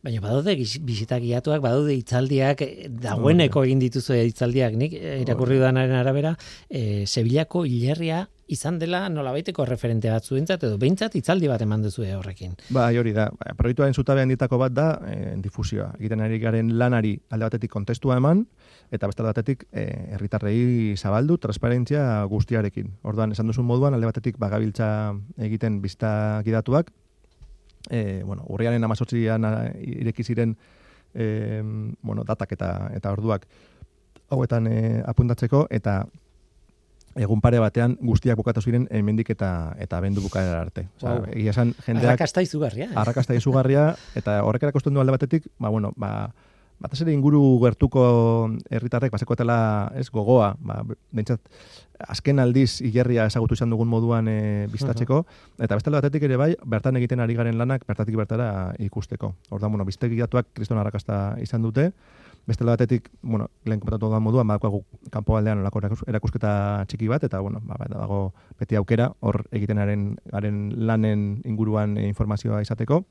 [0.00, 2.62] Baina badaude bisita guiatuak, badaude itzaldiak,
[3.02, 6.30] dagoeneko egin dituzu itzaldiak, nik irakurri duanaren arabera,
[6.70, 12.06] e, Sevillako hilerria izan dela nolabaiteko referente bat zuentzat edo behintzat itzaldi bat eman duzu
[12.16, 12.56] horrekin.
[12.72, 13.28] Ba, hori da.
[13.36, 15.90] Ba, proiektuaren zutabean ditako bat da e, difusioa.
[16.00, 18.46] Egiten ari garen lanari alde batetik kontestua eman
[18.90, 22.88] eta beste batetik eh, herritarrei zabaldu transparentzia guztiarekin.
[23.04, 26.90] Orduan esan duzun moduan alde batetik bagabiltza egiten bizta gidatuak
[27.90, 29.44] e, bueno, urriaren amazotzian
[29.82, 30.56] ireki ziren
[31.14, 31.60] e,
[32.02, 33.46] bueno, datak eta eta orduak
[34.30, 36.04] hauetan e, apuntatzeko eta
[37.18, 40.86] egun pare batean guztiak bukatu ziren hemendik eta eta bendu bukaera arte.
[41.00, 41.26] Osea, wow.
[41.34, 42.86] egia esan jendeak arrakasta izugarria.
[42.86, 42.96] Eh?
[43.02, 46.30] Arrakasta izugarria eta horrek erakusten du alde batetik, ba bueno, ba
[46.80, 48.02] batez ere inguru gertuko
[48.70, 50.80] herritarrek basekoetela, ez gogoa, ba
[51.12, 51.42] bentsat
[52.08, 55.24] azken aldiz hilerria ezagutu izan dugun moduan e, biztatzeko
[55.58, 59.34] eta beste batetik ere bai bertan egiten ari garen lanak bertatik bertara ikusteko.
[59.50, 61.90] Orduan, bueno, biztegiatuak kriston arrakasta izan dute.
[62.48, 64.80] Beste batetik, bueno, lehen komentatu da moduan, badakoagu
[65.12, 66.52] kanpo aldean olako erakusketa
[66.88, 69.78] txiki bat, eta, bueno, ba, dago beti aukera, hor egiten
[70.32, 73.04] garen lanen inguruan informazioa izateko.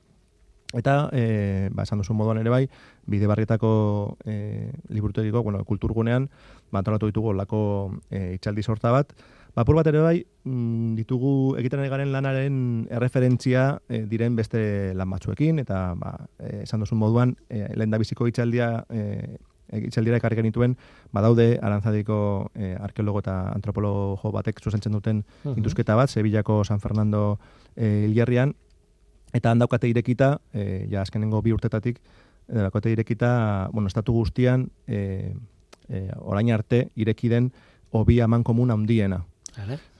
[0.76, 2.64] Eta, e, ba, esan duzu moduan ere bai,
[3.10, 3.70] bide barrietako
[4.22, 6.28] e, liburutegiko, bueno, kulturgunean,
[6.70, 7.60] ba, antolatu ditugu lako
[8.10, 9.12] e, itxaldi sorta bat.
[9.54, 12.58] Ba, bat ere bai, mm, ditugu egiten ari garen lanaren
[12.90, 17.98] erreferentzia e, diren beste lan batzuekin, eta, ba, e, esan duzu moduan, e, lehen da
[17.98, 19.36] biziko itxaldia, e,
[19.78, 20.76] itxaldira ekarri genituen,
[21.14, 27.38] badaude arantzadiko e, arkeologo eta antropologo batek zuzentzen duten uh induzketa bat, Sevillako San Fernando
[27.76, 28.54] e, hilierrian,
[29.32, 32.00] eta handaukate irekita, e, ja azkenengo bi urtetatik,
[32.50, 35.34] daukate irekita, bueno, estatu guztian, e,
[35.90, 37.50] e, orain arte, irekiden,
[37.90, 39.24] obi aman komun handiena.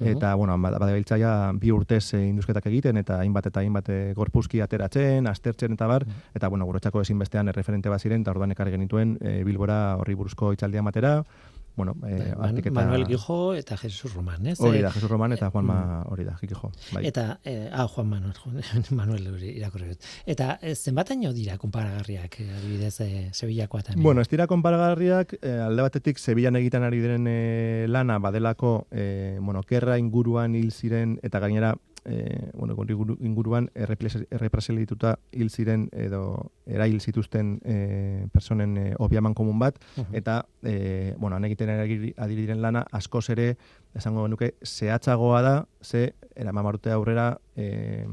[0.00, 4.61] Eta, bueno, bada ja, bi urtez e, induzketak egiten, eta hainbat eta hainbat e, gorpuzki
[4.61, 9.16] ateratzen, astertzen eta bar, eta, bueno, guretzako ezinbestean erreferente bat ziren, eta orduan ekarri genituen
[9.20, 11.18] e, bilbora horri buruzko itxaldia matera,
[11.76, 12.70] bueno, eh, Man, eta...
[12.70, 14.61] Manuel Gijo eta Jesus Roman, ez?
[14.61, 16.72] Hori da, Jesus Roman eta Juan Ma, hori da, Gijo.
[16.92, 17.06] Bai.
[17.06, 18.35] Eta, eh, ah, Juan Manuel,
[18.90, 25.38] Manuel irakurri Eta eh, zenbataino dira konparagarriak, eh, adibidez, eh, Sevillakoa Bueno, ez dira konparagarriak,
[25.42, 30.72] eh, alde batetik, Sevillan egiten ari diren eh, lana, badelako, eh, bueno, kerra inguruan hil
[30.72, 32.76] ziren, eta gainera, e, bueno,
[33.20, 39.78] inguruan errepreselituta hil ziren edo erail zituzten e, personen e, obiaman komun bat,
[40.12, 41.70] eta, e, bueno, anegiten
[42.16, 43.56] adiriren lana, askoz ere,
[43.94, 48.06] esango genuke, zehatzagoa da, ze, eramamarute aurrera, e,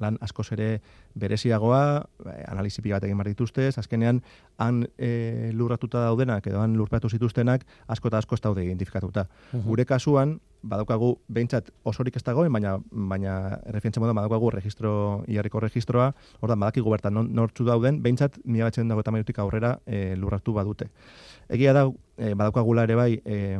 [0.00, 0.80] lan askoz ere
[1.20, 1.82] bereziagoa,
[2.26, 4.22] eh, analizi bat egin dituzte, azkenean
[4.58, 9.26] han e, lurratuta daudenak edo han lurpatu zituztenak asko eta asko ez daude identifikatuta.
[9.64, 13.34] Gure kasuan, badaukagu behintzat osorik ez dagoen, baina, baina
[13.72, 14.92] refientzen moda badaukagu registro,
[15.28, 20.52] iarriko registroa, ordan badakigu bertan nortzu dauden, behintzat mila batzen dago eta aurrera e, lurratu
[20.52, 20.90] badute.
[21.48, 23.58] Egia da, e, badaukagula ere bai, e,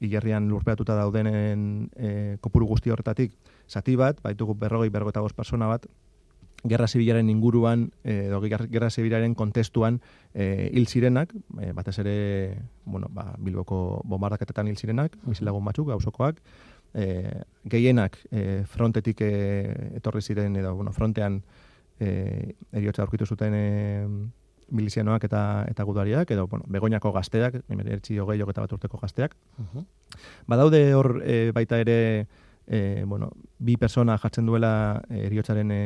[0.00, 3.32] igerrian lurpeatuta daudenen e, kopuru guzti horretatik,
[3.68, 5.86] zati bat, baitugu berrogei bergota persona bat,
[6.68, 10.00] gerra zibilaren inguruan, edo gerra zibilaren kontestuan
[10.34, 16.38] e, hil zirenak, e, batez ere, bueno, ba, bilboko bombardaketetan hil zirenak, bizilagun batzuk, gauzokoak,
[16.94, 19.32] e, gehienak e, frontetik e,
[19.98, 21.42] etorri ziren, edo, bueno, frontean
[21.98, 23.66] e, eriotza aurkitu zuten e,
[24.72, 29.34] milizianoak eta eta gudariak, edo, bueno, begoinako gazteak, emertzi hogei joketa bat urteko gazteak.
[30.48, 32.26] Badaude hor e, baita ere,
[32.66, 35.82] e, bueno, bi persona jartzen duela eriotzaren e,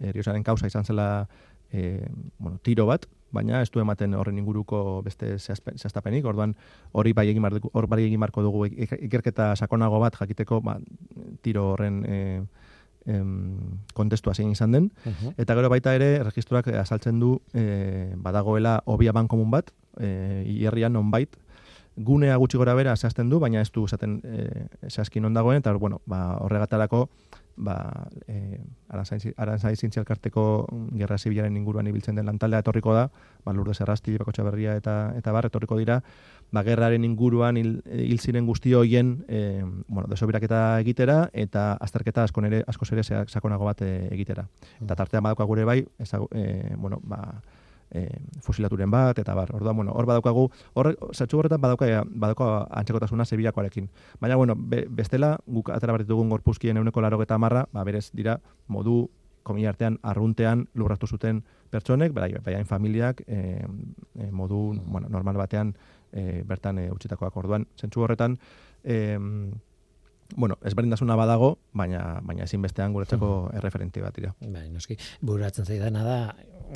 [0.00, 1.28] eriosaren kausa izan zela
[1.72, 2.06] e,
[2.38, 6.56] bueno, tiro bat, baina ez du ematen horren inguruko beste zehaztapenik, orduan
[6.92, 10.78] hori bai egin, hor bai egin marko dugu ikerketa sakonago bat jakiteko ba,
[11.42, 12.18] tiro horren e,
[13.06, 14.90] em, kontestua zein izan den.
[15.38, 21.38] Eta gero baita ere, registroak azaltzen du e, badagoela obia bankomun bat, e, hierrian nonbait,
[21.96, 26.00] gunea gutxi gora bera zehazten du, baina ez du esaten e, zehazkin ondagoen, eta bueno,
[26.06, 27.08] ba, horregatarako
[27.60, 27.76] ba,
[28.26, 28.58] e,
[28.90, 30.44] arantzai zintzialkarteko
[30.98, 33.06] gerra zibilaren inguruan ibiltzen den lantaldea etorriko da,
[33.44, 36.00] ba, lurde zerrasti, bakotxa berria eta, eta bar, etorriko dira,
[36.50, 42.44] ba, gerraren inguruan hil, hil ziren guzti hoien e, bueno, desobiraketa egitera, eta azterketa asko
[42.44, 44.48] nere, asko zere sakonago bat e, egitera.
[44.80, 47.22] Eta tartean badauka gure bai, ezag, e, bueno, ba,
[47.90, 48.06] e,
[48.42, 52.50] fusilaturen bat, eta bar, orduan, bueno, hor badaukagu, hor, zatxu horretan badauka, badauka
[52.80, 53.88] antxekotasuna zebilakoarekin.
[54.20, 58.40] Baina, bueno, bestela, guk atara bat ditugun gorpuzkien euneko laro eta marra, ba, berez dira,
[58.68, 59.08] modu,
[59.42, 63.64] komi artean, arruntean lurratu zuten pertsonek, bai, bai, familiak, e,
[64.18, 65.74] e, modu, bueno, normal batean,
[66.12, 67.66] e, bertan e, utxitakoak orduan.
[67.78, 68.38] Zentzu horretan,
[68.84, 69.18] e,
[70.36, 74.34] bueno, ezberdintasuna badago, baina baina ezin bestean guretzako erreferente bat dira.
[74.40, 74.96] Bai, noski.
[75.20, 76.18] Buratzen zaidana da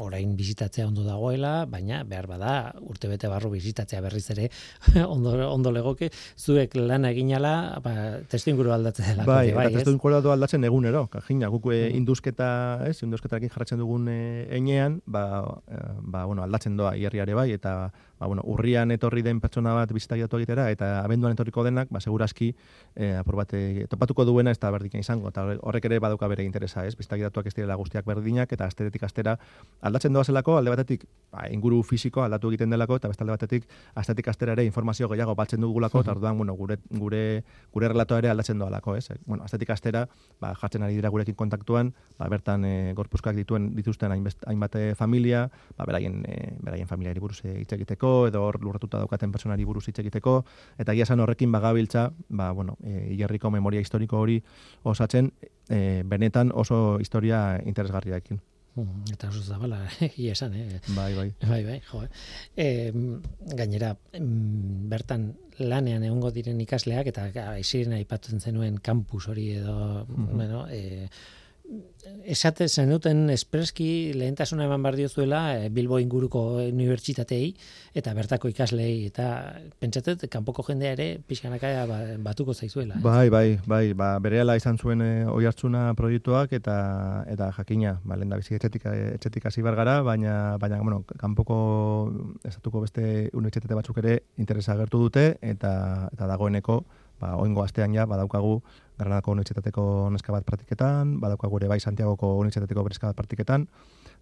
[0.03, 4.49] orain bizitatzea ondo dagoela, baina behar bada urtebete barru bizitatzea berriz ere
[5.15, 7.95] ondo, ondo legoke, zuek lana eginala, ba,
[8.31, 9.27] testu inguru aldatzen dela.
[9.29, 11.07] Bai, bai, testu inguru aldatzen egunero.
[11.13, 12.01] Kajina, guk eh, mm.
[12.01, 12.49] induzketa,
[12.89, 14.19] ez, induzketarekin jarratzen dugun e,
[14.57, 15.25] enean, ba,
[15.69, 19.93] e, ba, bueno, aldatzen doa hierriare bai, eta ba, bueno, urrian etorri den pertsona bat
[19.93, 22.53] bizitagatu egitera, eta abenduan etorriko denak, ba, seguraski,
[22.95, 23.55] e, apur bat,
[23.91, 27.55] topatuko duena ez da berdiken izango, eta horrek ere baduka bere interesa, ez, bizitagatuak ez
[27.55, 29.37] direla guztiak berdinak, eta asteretik astera
[29.83, 33.69] aldatzen doa zelako, alde batetik, ba, inguru fisiko aldatu egiten delako, eta beste alde batetik,
[33.95, 37.25] astetik astera ere informazio gehiago baltzen dugulako, eta orduan, bueno, gure, gure,
[37.73, 40.07] gure relatoa ere aldatzen doa lako, ez, bueno, astetik astera,
[40.41, 45.49] ba, jartzen ari dira gurekin kontaktuan, ba, bertan e, gorpuzkoak dituen dituzten hainbat familia,
[45.79, 49.99] ba, beraien, e, beraien familiari buruz hitz egiteko, edo hor lurratuta daukaten personari buruz hitz
[50.03, 50.39] egiteko
[50.79, 53.17] eta egia san horrekin bagabiltza ba bueno e,
[53.51, 54.43] memoria historiko hori
[54.83, 55.33] osatzen
[55.69, 58.41] e, benetan oso historia interesgarriaekin
[58.77, 60.81] mm, Eta oso zabala, ia esan, eh?
[60.97, 61.33] Bai, bai.
[61.49, 62.03] Bai, bai, jo.
[62.57, 62.93] Eh,
[63.55, 63.97] gainera,
[64.91, 71.09] bertan lanean egongo diren ikasleak, eta aiziren aipatzen zenuen kampus hori edo, mm bueno, eh,
[72.25, 77.55] esate zenuten espreski lehentasuna eman bar diozuela e, Bilbo inguruko unibertsitatei
[77.97, 79.27] eta bertako ikaslei eta
[79.81, 82.99] pentsatet kanpoko jendea ere pixkanaka ba, batuko zaizuela.
[82.99, 83.03] Eh?
[83.05, 86.77] Bai, bai, bai, ba, berehala izan zuen e, oi hartzuna proiektuak eta
[87.31, 88.87] eta jakina, ba, lehen da bizi etxetik,
[89.19, 91.57] etxetik hasi gara, baina, baina bueno, kanpoko
[92.45, 95.75] estatuko beste unibertsitate batzuk ere interesa agertu dute eta
[96.13, 96.85] eta dagoeneko
[97.25, 98.59] ba, oingo astean ja, badaukagu
[98.99, 99.85] Granadako Unibertsitateko
[100.15, 103.67] neska bat praktiketan, badaukagu ere bai Santiagoko Unibertsitateko neska bat praktiketan,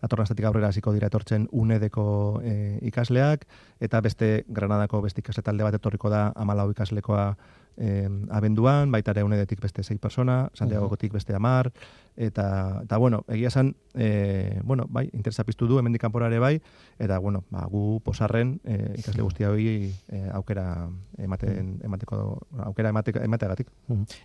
[0.02, 2.06] datorren astetik aurrera hasiko dira etortzen UNEDeko
[2.42, 2.54] e,
[2.90, 3.44] ikasleak,
[3.80, 7.26] eta beste Granadako beste ikasle talde bat etorriko da amalau ikaslekoa
[7.76, 11.72] e, abenduan, baita ere unedetik beste sei persona, Santiagotik beste amar,
[12.16, 16.60] eta, eta bueno, egia esan, e, bueno, bai, interesa piztu du, hemendik kanporare bai,
[16.98, 22.20] eta, bueno, ba, gu posarren e, ikasle guztia hori e, aukera ematen, emateko,
[22.66, 23.72] aukera emateko, emateagatik.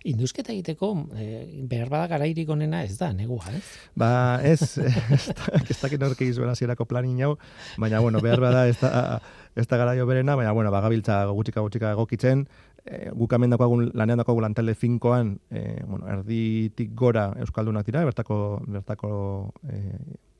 [0.04, 3.64] Induzketa egiteko, e, behar bada garairik onena ez da, negua, ez?
[3.96, 4.12] Ba,
[4.44, 4.76] ez,
[5.16, 5.24] ez,
[5.64, 7.34] ez dakit norki izuen azierako planin jau,
[7.78, 9.20] baina, bueno, behar bada ez da,
[9.56, 12.46] ez da garaio berena, baina, bueno, bagabiltza gutxika gutxika egokitzen,
[12.84, 18.62] e, guk hemen dakoagun, lanean dakoagun lantale finkoan, e, bueno, erditik gora Euskaldunak dira, bertako,
[18.66, 19.10] bertako
[19.68, 19.82] e,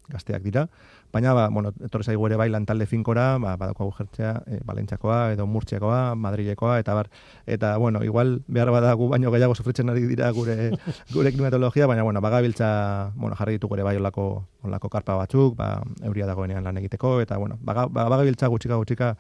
[0.09, 0.69] gazteak dira,
[1.13, 5.47] baina, ba, bueno, etorri zaigu ere bai lantalde finkora, ba, badakoagu jertzea, e, Balentxakoa, edo
[5.47, 7.11] Murtxiakoa, Madrilekoa, eta bar,
[7.47, 10.71] eta, bueno, igual, behar badagu baino gehiago sufritzen ari dira gure,
[11.15, 15.83] gure klimatologia, baina, bueno, bagabiltza, bueno, jarri ditu gure bai olako, olako karpa batzuk, ba,
[16.03, 19.15] euria dagoenean lan egiteko, eta, bueno, bagabiltza gutxika gutxika,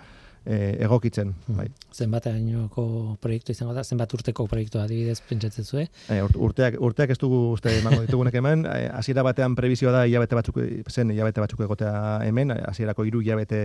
[0.48, 1.34] e, egokitzen.
[1.46, 1.60] Hmm.
[1.60, 1.66] Bai.
[1.92, 5.84] Zenbat ainoko proiektu izango da, zenbat urteko proiektu adibidez pentsatzen zue?
[6.08, 10.38] E, urteak, urteak ez dugu uste emango ditugunek hemen, e, hasiera batean prebizioa da hilabete
[10.38, 11.92] batzuk, zen hilabete batzuk egotea
[12.24, 13.60] hemen, hasierako hiru hilabete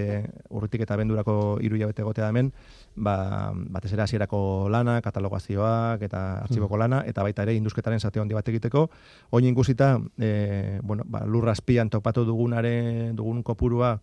[0.52, 2.52] urritik eta bendurako hiru hilabete egotea hemen,
[2.96, 3.16] ba,
[3.54, 4.44] batez ere hasierako
[4.74, 6.84] lana, katalogazioak eta artxiboko hmm.
[6.84, 8.90] lana, eta baita ere induzketaren zate handi bat egiteko,
[9.32, 11.56] oin ingusita, e, bueno, ba, lurra
[11.94, 14.00] topatu dugunare, dugun kopurua,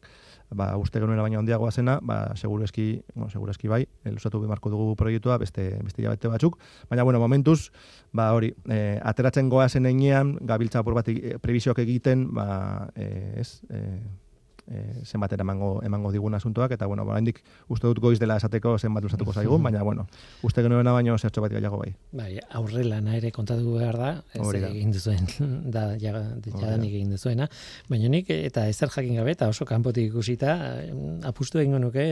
[0.50, 4.70] ba, uste genuena baina handiagoa zena, ba, seguru eski, bueno, seguru eski bai, elusatu bimarko
[4.70, 6.58] dugu proiektua, beste, beste jabete batzuk,
[6.90, 7.70] baina, bueno, momentuz,
[8.12, 13.10] ba, hori, e, ateratzen goa zen enean, gabiltza por bat e, prebisioak egiten, ba, e,
[13.40, 13.84] ez, e,
[14.70, 19.04] e, zenbat emango, emango digun asuntoak, eta, bueno, oraindik uste dut goiz dela esateko zenbat
[19.04, 20.06] usatuko zaigun, baina, bueno,
[20.46, 21.90] uste genuena baino zertxo bat gaiago bai.
[22.16, 25.26] Bai, aurrela naire kontatu behar da, ez egin duzuen,
[25.74, 27.48] da, jadanik egin duzuena,
[27.90, 30.56] baina nik, eta ezer jakin gabe, eta oso kanpotik ikusita,
[31.28, 32.04] apustu egin nuke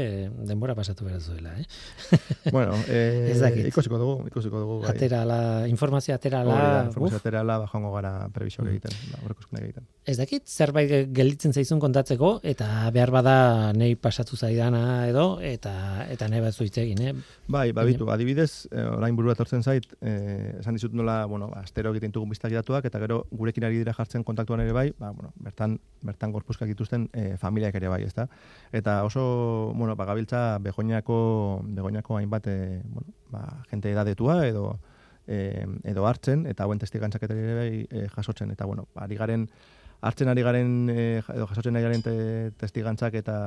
[0.49, 1.67] denbora pasatu behar zuela, eh?
[2.57, 3.35] bueno, eh,
[3.69, 4.95] ikusiko dugu, ikusiko dugu, bai.
[4.97, 5.41] Aterala,
[5.71, 8.75] informazio aterala, informazio aterala, bajango gara prebisio mm.
[8.75, 9.89] egiten, ba, egiten.
[10.09, 16.29] Ez dakit, zerbait gelditzen zaizun kontatzeko, eta behar bada nei pasatu zaidana edo eta eta
[16.33, 17.13] nahi batzu hitz egin, eh?
[17.47, 21.93] Bai, babitu, adibidez, eh, orain burua etortzen zait, eh, esan dizut nola, bueno, ba, astero
[21.93, 25.33] egiten dugun biztaki datuak eta gero gurekin ari dira jartzen kontaktuan ere bai, ba, bueno,
[25.45, 28.29] bertan bertan gorpuzkak dituzten eh, familiak ere bai, ezta?
[28.73, 34.79] Eta oso, bueno, ba, gabiltza begoñako begoñako hainbat, eh, bueno, ba, gente edadetua edo
[35.29, 39.47] eh, edo hartzen eta hauen testigantzak ere bai eh, jasotzen eta bueno, ba, ari garen
[40.01, 42.17] hartzen ari garen e, edo jasotzen ari garen te,
[42.61, 43.39] testigantzak eta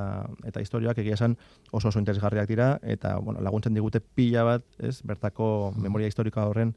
[0.47, 1.37] eta historioak egia esan
[1.71, 6.75] oso oso interesgarriak dira eta bueno, laguntzen digute pila bat, ez, bertako memoria historikoa horren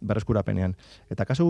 [0.00, 0.74] berreskurapenean.
[1.10, 1.46] Eta kasu,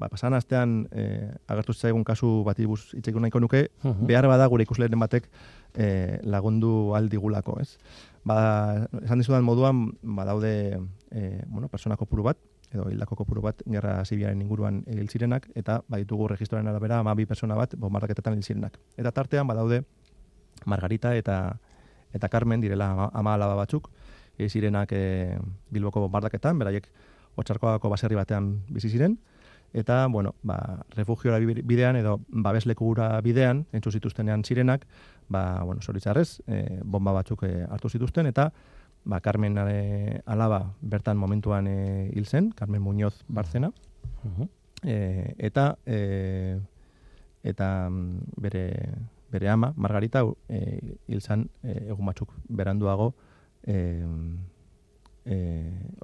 [0.00, 3.66] ba, pasan astean e, agertu zaigun kasu bat ibuz itxekun nahiko nuke,
[4.08, 5.28] behar bada gure ikusleren batek
[5.74, 7.76] e, lagundu aldigulako, ez?
[8.24, 10.54] Ba, esan dizudan moduan, ba, daude
[11.12, 12.40] e, bueno, personako puru bat,
[12.72, 17.56] edo hildako kopuru bat gerra zibiaren inguruan hil zirenak eta baditugu registroaren arabera 12 pertsona
[17.56, 18.78] bat bombardaketetan hil zirenak.
[18.96, 19.82] Eta tartean badaude
[20.66, 21.58] Margarita eta
[22.12, 23.90] eta Carmen direla ama alaba batzuk
[24.38, 25.38] hil zirenak e,
[25.70, 26.88] Bilboko bombardaketan, beraiek
[27.38, 29.18] Otsarkoako baserri batean bizi ziren
[29.72, 34.86] eta bueno, ba refugiora bidean edo babeslekura bidean entzu zituztenean zirenak,
[35.28, 35.80] ba bueno,
[36.46, 38.52] e, bomba batzuk e, hartu zituzten eta
[39.04, 43.72] ba, Carmen e, alaba bertan momentuan e, hil zen, Carmen Muñoz Barzena,
[44.82, 46.60] e, eta e,
[47.42, 48.94] eta mm, bere,
[49.30, 53.14] bere ama, Margarita, e, hil zen e, egun batzuk beranduago
[53.62, 54.04] e,
[55.24, 55.36] e,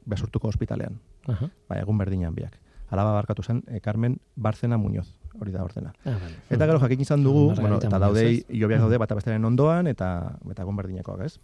[0.05, 1.51] besurtuko ospitalean, uh -huh.
[1.69, 2.61] ba, egun berdinan biak.
[2.91, 5.09] Alaba barkatu zen, e, Carmen Barzena Muñoz,
[5.41, 5.93] hori da ordena.
[6.05, 6.19] Ah,
[6.51, 10.63] Eta gero jakin izan dugu, bueno, eta daudei, jobiak daude, bata bestaren ondoan, eta, eta
[10.63, 11.41] egun berdinekoak, ez?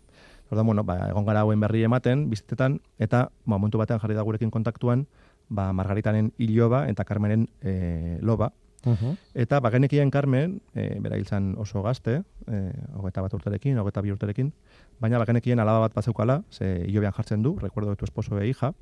[0.51, 4.27] Orda, bueno, ba, egon gara hauen berri ematen, bizitetan, eta ba, momentu batean jarri da
[4.27, 5.07] gurekin kontaktuan,
[5.49, 8.53] ba, Margaritanen iloba eta Carmenen e, loba,
[8.85, 9.17] Mhm.
[9.35, 12.61] Eta bagenekien Carmen, e, bera hil zen oso gazte, e,
[12.97, 14.53] hogeta bat urterekin, hogeta bi urterekin,
[15.01, 18.73] baina bagenekien alaba bat bazeukala, ze hilobean jartzen du, recuerdo de tu esposo e hija,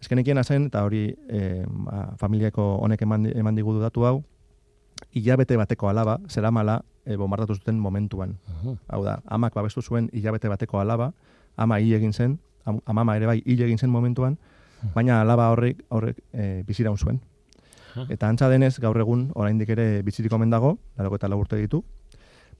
[0.00, 4.22] eskenekien hazen, eta hori e, ba, familiako honek eman, eman digudu datu hau,
[5.10, 8.36] hilabete bateko alaba, zera mala, e, bombardatu zuten momentuan.
[8.62, 8.76] Mhm.
[8.88, 11.12] Hau da, amak babestu zuen hilabete bateko alaba,
[11.56, 14.38] ama hil egin zen, am- amama ere bai hil egin zen momentuan,
[14.94, 17.20] baina alaba horrek horrek e, biziraun zuen.
[17.94, 18.06] Aha.
[18.08, 21.82] Eta antza denez, gaur egun, oraindik ere bizirik omen dago, laroko eta lau urte ditu,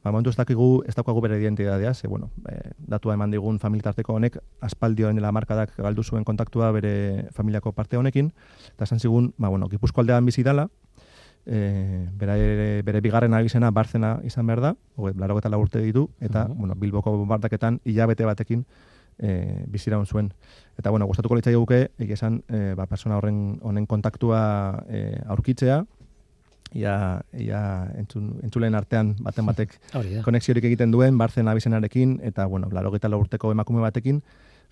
[0.05, 4.13] ba, momentu ez dakigu, ez daukagu bere identitatea, ze, bueno, e, datua eman digun familitarteko
[4.15, 8.33] honek, aspaldioen dela markadak galdu zuen kontaktua bere familiako parte honekin,
[8.75, 10.69] eta esan zigun, ba, bueno, gipuzko aldean bizi dala,
[11.47, 16.59] e, bere, bere bigarren abizena barzena izan behar da, laroko eta urte ditu, eta, Mhm.
[16.59, 18.65] bueno, Bilboko bombardaketan hilabete batekin
[19.19, 20.33] e, biziraun zuen.
[20.79, 25.85] Eta, bueno, gustatuko litzai guke, egia esan, e, ba, persona horren honen kontaktua e, aurkitzea,
[26.75, 29.79] ia, ia entzun, entzulen artean baten batek
[30.25, 34.23] konexiorik egiten duen, barzen abizenarekin, eta, bueno, larogeta urteko emakume batekin,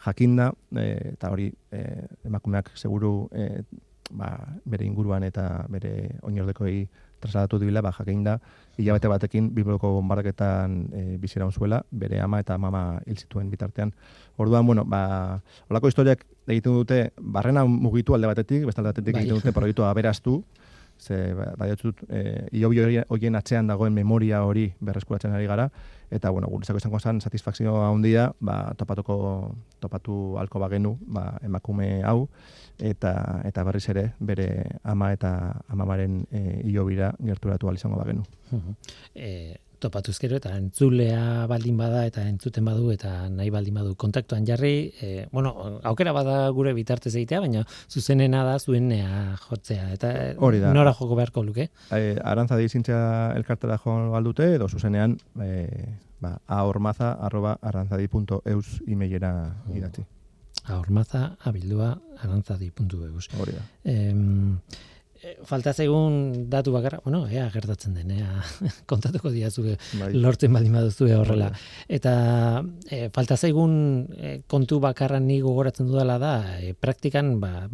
[0.07, 3.63] jakinda, e, eta hori e, emakumeak seguru e,
[4.11, 4.31] ba,
[4.65, 6.89] bere inguruan eta bere oinordekoei
[7.21, 8.39] trasladatu dibila, ba, jakinda,
[8.81, 13.93] hilabete batekin Bilboko bombardaketan e, biziraun zuela, bere ama eta mama hil zituen bitartean.
[14.41, 19.25] Orduan, bueno, ba, olako historiak egiten dute, barrena mugitu alde batetik, beste alde batetik Bai.
[19.27, 20.41] egiten dute proiektua aberaztu,
[21.01, 22.65] ze ba, bai dut, e,
[23.11, 25.71] horien atzean dagoen memoria hori berreskuratzen ari gara,
[26.11, 32.29] eta, bueno, guretzako izango zen satisfakzio handia, ba, topatuko, topatu alko bagenu, ba, emakume hau,
[32.79, 34.49] eta eta berriz ere bere
[34.85, 35.33] ama eta
[35.69, 38.25] amamaren e, ilobira gerturatu ahal izango bagenu.
[38.51, 38.77] Mhm.
[39.15, 44.47] E, topatuz gero eta entzulea baldin bada eta entzuten badu eta nahi baldin badu kontaktuan
[44.47, 50.61] jarri, e, bueno, aukera bada gure bitartez egitea, baina zuzenena da zuenea jotzea eta Hori
[50.61, 50.75] da.
[50.77, 51.71] nora joko beharko luke.
[51.91, 55.51] E, arantza dizintzea elkartera jo aldute, edo zuzenean e,
[56.21, 59.33] ba, ahormaza arroba arantzadi.eus emailera
[59.75, 60.05] idatzi.
[60.69, 63.29] Ahormaza abildua arantzadi.eus.
[63.41, 63.63] Hori da.
[63.85, 64.13] E,
[65.45, 68.43] falta zaigun datu bakarra, bueno, ea gertatzen den, ea
[68.91, 69.67] kontatuko diazu
[69.99, 70.13] Bai.
[70.17, 71.51] lortzen baldin baduzue horrela.
[71.51, 72.15] Hori Eta
[72.89, 73.75] e, falta zaigun
[74.17, 77.69] e, kontu bakarra ni gogoratzen dudala da, e, praktikan, ba,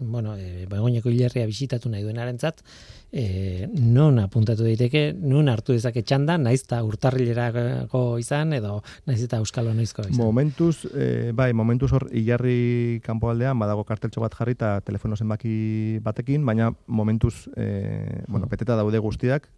[0.00, 2.64] bueno, e, begoineko hilerria bisitatu nahi duenarentzat,
[3.12, 9.40] e, non apuntatu daiteke, non hartu dezake txanda, naiz eta urtarrilerako izan, edo naiz eta
[9.42, 10.18] euskalo noizko izan.
[10.20, 16.46] Momentuz, e, bai, momentuz hor hilarri kanpoaldean badago karteltxo bat jarri eta telefono zenbaki batekin,
[16.46, 19.50] baina momentuz, e, bueno, peteta daude guztiak,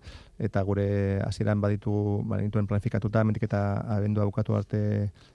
[0.42, 0.86] eta gure
[1.22, 1.92] hasieran baditu,
[2.28, 3.62] badituen planifikatuta, mendik eta
[3.96, 4.82] abendua bukatu arte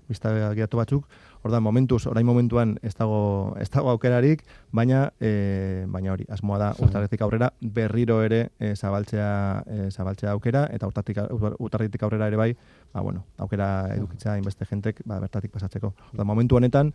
[0.10, 1.08] bizta gidatu batzuk,
[1.48, 4.42] Ordan momentuz, orain momentuan ez dago ez dago aukerarik,
[4.76, 9.30] baina e, baina hori, asmoa da urtarritik aurrera berriro ere e, zabaltzea
[9.64, 11.22] e, zabaltzea aukera eta urtarritik
[11.64, 12.52] urtarritik aurrera ere bai,
[12.94, 15.94] ba bueno, aukera edukitzea inbeste jentek ba bertatik pasatzeko.
[16.14, 16.92] Ordan momentu honetan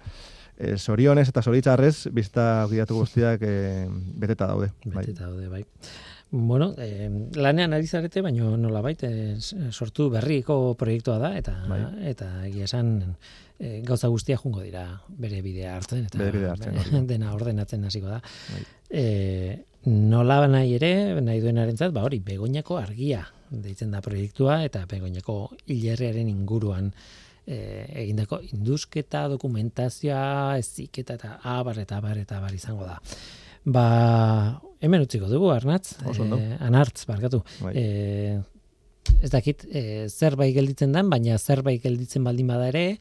[0.58, 3.86] e, sorionez eta zoritzarrez bizta gidatu guztiak e,
[4.20, 5.06] beteta daude, bai.
[5.06, 5.64] Beteta daude, bai.
[6.34, 9.08] Bueno, eh, lanean ari zarete, baina nola baita
[9.68, 11.82] sortu berriko proiektua da, eta Bai.
[12.08, 12.94] eta egia esan
[13.60, 17.02] eh, gauza guztia jungo dira bere bidea hartzen, eta Bere bidea hartzen, da.
[17.12, 18.22] dena ordenatzen hasiko da.
[18.48, 18.64] Bai.
[19.02, 19.58] Eh,
[19.92, 26.32] nola nahi ere, nahi duenarentzat, ba hori, begoñako argia deitzen da proiektua, eta begoñako hilerriaren
[26.32, 26.94] inguruan
[27.46, 33.00] eh, egindako indusketa, dokumentazioa, eziketa eta abar eta abar eta abar izango da.
[33.64, 35.96] Ba, hemen utziko dugu, Arnatz.
[36.08, 36.38] Oso ondo.
[36.42, 37.42] Eh, anartz, barkatu.
[37.62, 37.72] Bai.
[37.78, 38.38] Eh,
[39.22, 42.98] ez dakit, eh, zerbait gelditzen den, baina zerbait gelditzen baldin bada ere,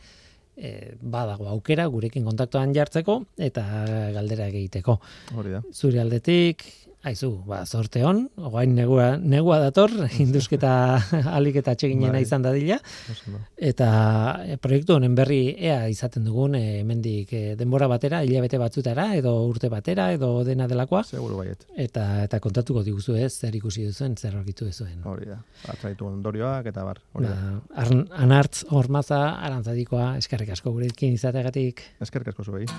[0.58, 3.66] eh, badago aukera gurekin kontaktuan jartzeko eta
[4.14, 5.00] galdera egiteko.
[5.36, 5.64] Hori da.
[5.74, 6.66] Zure aldetik,
[7.08, 9.92] aizu, ba, zorte hon, ogain negua, negua dator,
[10.24, 10.72] indusketa
[11.34, 12.24] alik eta atseginena Bai.
[12.26, 12.78] izan dadila,
[13.58, 13.88] eta
[14.46, 19.34] e, proiektu honen berri ea izaten dugun e, hemendik e, denbora batera, hilabete batzutara, edo
[19.48, 21.66] urte batera, edo dena delakoa, Seguru baiet.
[21.76, 25.02] eta eta kontatuko diguzu ez, zer ikusi duzuen, zer aurkitu duzuen.
[25.06, 25.40] Hori da.
[25.74, 27.02] Atzaitu ondorioak eta bar.
[27.18, 27.58] Hori da.
[27.72, 27.88] Ba,
[28.22, 31.84] anartz hormaza arantzadikoa eskerrik asko gurekin izateagatik.
[32.02, 32.70] Eskerrik asko zuei.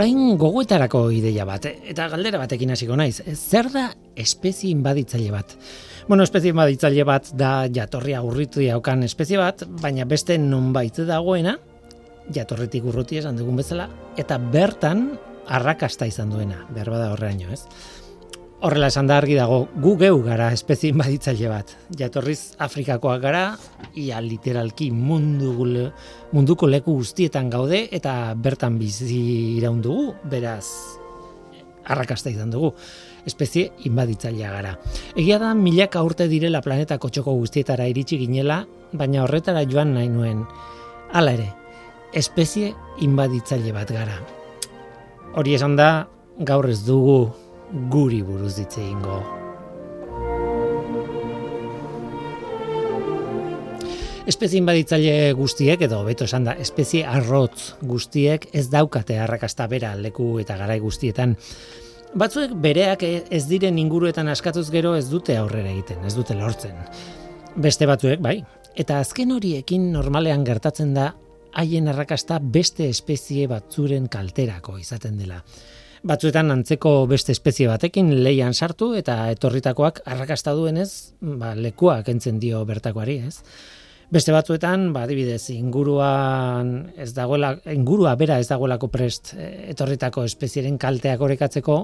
[0.00, 3.18] Orain gogoetarako ideia bat, eta galdera batekin hasiko naiz.
[3.36, 3.82] Zer da
[4.16, 5.52] espezie inbaditzaile bat?
[6.08, 11.58] Bueno, espezie inbaditzaile bat da jatorria urritu daukan espezie bat, baina beste nonbait dagoena,
[12.32, 15.10] jatorritik urruti esan dugun bezala, eta bertan
[15.52, 17.66] arrakasta izan duena, behar bada horreaino, ez?
[18.60, 21.70] Horrela esan da argi dago, gu geu gara espezie inbaditzaile bat.
[21.96, 23.44] Jatorriz Afrikakoak gara,
[23.96, 25.54] ia literalki mundu,
[26.34, 29.22] munduko leku guztietan gaude, eta bertan bizi
[29.56, 30.66] iraun dugu, beraz,
[31.88, 32.74] arrakasta izan dugu.
[33.24, 34.76] Espezie inbaditzailea gara.
[35.16, 40.44] Egia da milaka urte direla planetako txoko guztietara iritsi ginela, baina horretara joan nahi nuen.
[41.16, 41.48] Hala ere,
[42.12, 44.20] espezie inbaditzaile bat gara.
[45.32, 46.10] Hori esan da,
[46.44, 47.22] gaur ez dugu
[47.90, 49.20] guri buruz hitz egingo.
[54.30, 60.36] Espezie inbaditzaile guztiek, edo beto esan da, espezie arrotz guztiek ez daukate arrakasta bera leku
[60.42, 61.34] eta garai guztietan.
[62.20, 66.78] Batzuek bereak ez diren inguruetan askatuz gero ez dute aurrera egiten, ez dute lortzen.
[67.56, 68.40] Beste batzuek, bai.
[68.78, 71.12] Eta azken horiekin normalean gertatzen da
[71.58, 75.40] haien arrakasta beste espezie batzuren kalterako izaten dela.
[76.00, 80.88] Batzuetan antzeko beste espezie batekin leian sartu eta etorritakoak arrakasta duenez,
[81.20, 83.42] ba, lekua kentzen dio bertakoari, ez?
[84.10, 90.80] Beste batzuetan, ba, adibidez, inguruan ez dagoela, ingurua bera ez dagoelako prest eh, etorritako espezieren
[90.82, 91.76] kalteak orekatzeko,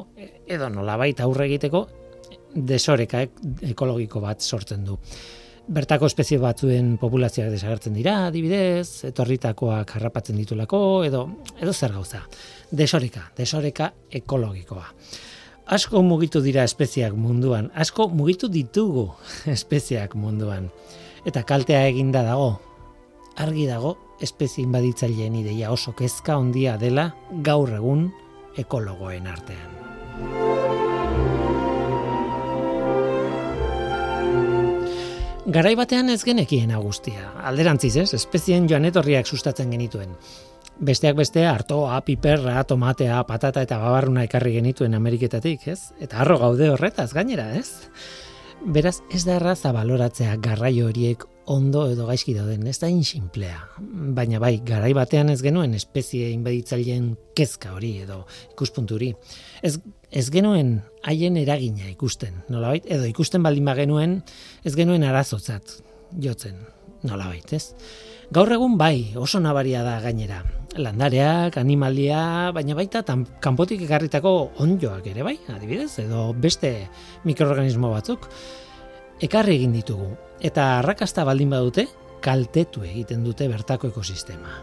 [0.49, 1.85] edo nolabait aurre egiteko,
[2.57, 3.45] desoreka ek-
[3.75, 4.97] ekologiko bat sortzen du.
[5.67, 11.25] Bertako espezie batzuen populazioak desagertzen dira, adibidez, etorritakoak harrapatzen ditulako, edo,
[11.59, 12.21] edo zer gauza.
[12.71, 13.89] Desoreka, desoreka
[14.21, 14.87] ekologikoa.
[15.75, 19.09] Asko mugitu dira espeziak munduan, asko mugitu ditugu
[19.57, 20.71] espeziak munduan.
[21.27, 22.61] Eta kaltea eginda dago.
[23.43, 27.11] Argi dago, espezie inbaditzaileen ideia oso kezka handia dela
[27.43, 28.07] gaur egun
[28.63, 30.56] ekologoen artean.
[35.47, 37.29] Garai batean ez genekiena guztia.
[37.47, 38.09] Alderantziz, ez?
[38.17, 40.17] Espezien joan etorriak sustatzen genituen.
[40.83, 45.93] Besteak beste artoa, piperra, tomatea, patata eta babarruna ekarri genituen Ameriketatik, ez?
[46.03, 47.93] Eta harro gaude horretaz gainera, ez?
[48.67, 53.61] Beraz, ez da erraza baloratzea garraio horiek ondo edo gaizki dauden, ez da insinplea.
[54.19, 59.13] Baina bai, garai batean ez genuen espezie inbaditzaileen kezka hori edo ikuspuntu hori.
[59.67, 59.81] Ez,
[60.15, 64.21] ez genuen haien eragina ikusten, nolabait, edo ikusten baldin bagenuen,
[64.63, 65.81] ez genuen arazotzat
[66.23, 66.61] jotzen,
[67.07, 67.73] nolabait, ez?
[68.35, 70.41] Gaur egun bai, oso nabaria da gainera.
[70.77, 76.73] Landareak, animalia, baina baita tan, kanpotik ekarritako onjoak ere bai, adibidez, edo beste
[77.25, 78.27] mikroorganismo batzuk
[79.23, 80.11] ekarri egin ditugu.
[80.45, 81.87] Eta arrakasta baldin badute,
[82.21, 84.59] kaltetu egiten dute bertako ekosistema.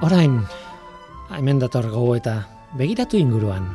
[0.00, 0.44] Orain,
[1.34, 2.46] hemen dator gogoeta,
[2.78, 3.66] begiratu inguruan.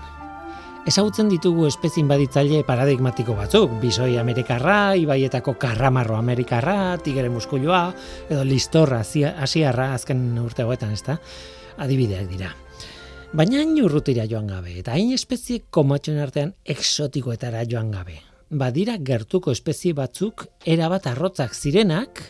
[0.88, 7.86] Ezagutzen ditugu espezin baditzaile paradigmatiko batzuk, bizoi amerikarra, ibaietako karramarro amerikarra, tigre muskulua,
[8.30, 11.18] edo listorra asia- asiarra azken urte hauetan, ezta?
[11.78, 12.52] Adibideak dira.
[13.34, 18.20] Baina hain urrutira joan gabe, eta hain espezie komatxoen artean exotikoetara joan gabe.
[18.50, 22.22] Badira gertuko espezie batzuk erabat arrotzak zirenak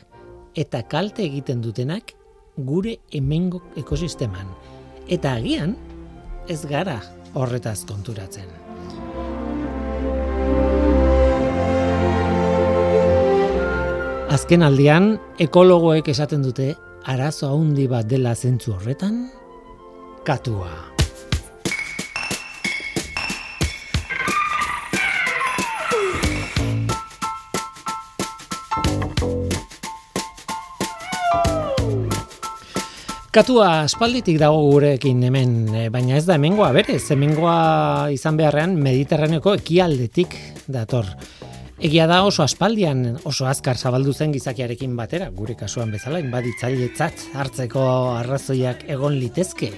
[0.55, 2.13] eta kalte egiten dutenak
[2.57, 4.47] gure hemengo ekosisteman.
[5.07, 5.75] Eta agian
[6.47, 6.99] ez gara
[7.33, 8.49] horretaz konturatzen.
[14.33, 16.71] Azken aldian, ekologoek esaten dute
[17.05, 19.27] arazo handi bat dela zentzu horretan,
[20.25, 20.92] katua.
[33.33, 39.55] Katua aspalditik dago gurekin hemen, eh, baina ez da hemengoa berez, hemengoa izan beharrean Mediterraneoko
[39.57, 40.35] ekialdetik
[40.69, 41.07] dator.
[41.81, 47.87] Egia da oso aspaldian oso azkar zabaldu zen gizakiarekin batera, gure kasuan bezala, inbaditzailetzat hartzeko
[48.19, 49.71] arrazoiak egon litezke.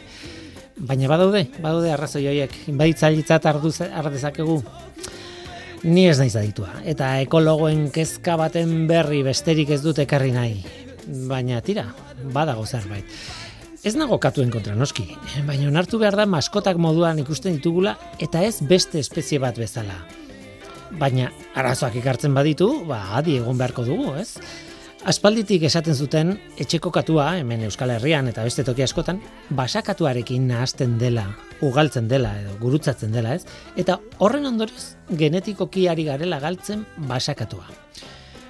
[0.76, 4.60] Baina badaude, badaude arrazoi horiek, inbaditzailetzat har dezakegu.
[5.86, 10.60] Ni ez naiz aditua, eta ekologoen kezka baten berri besterik ez dut ekarri nahi.
[11.32, 11.88] Baina tira,
[12.36, 13.06] badago zerbait.
[13.86, 15.04] Ez nago katuen kontra noski,
[15.46, 19.94] baina onartu behar da maskotak moduan ikusten ditugula eta ez beste espezie bat bezala.
[20.98, 24.40] Baina arazoak ekartzen baditu, ba adi egon beharko dugu, ez?
[25.06, 29.20] Aspalditik esaten zuten etxeko katua hemen Euskal Herrian eta beste toki askotan
[29.54, 31.28] basakatuarekin nahasten dela,
[31.62, 33.46] ugaltzen dela edo gurutzatzen dela, ez?
[33.78, 37.70] Eta horren ondorioz genetikoki ari garela galtzen basakatua.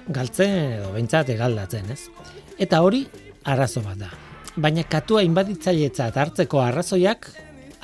[0.08, 2.06] Galtzen edo behintzat eraldatzen, ez?
[2.56, 3.04] Eta hori
[3.44, 4.14] arazo bat da.
[4.56, 7.26] Baina katua inbaditzailetzat hartzeko arrazoiak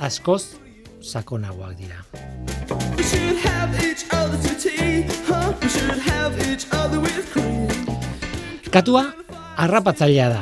[0.01, 0.55] askoz
[1.05, 1.99] sakonagoak dira.
[8.73, 9.03] Katua
[9.61, 10.41] harrapatzailea da.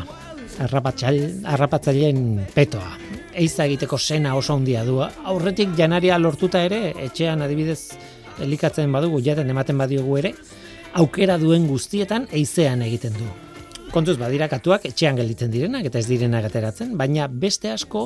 [0.62, 1.22] Harrapatzail,
[1.52, 2.24] harrapatzaileen
[2.56, 2.96] petoa.
[3.36, 5.02] Eiza egiteko sena oso handia du.
[5.04, 7.98] Aurretik janaria lortuta ere, etxean adibidez
[8.40, 10.36] elikatzen badugu, jaten ematen badiogu ere,
[10.94, 13.32] aukera duen guztietan eizean egiten du.
[13.92, 18.06] Kontuz badira katuak etxean gelditzen direnak eta ez direnak ateratzen, baina beste asko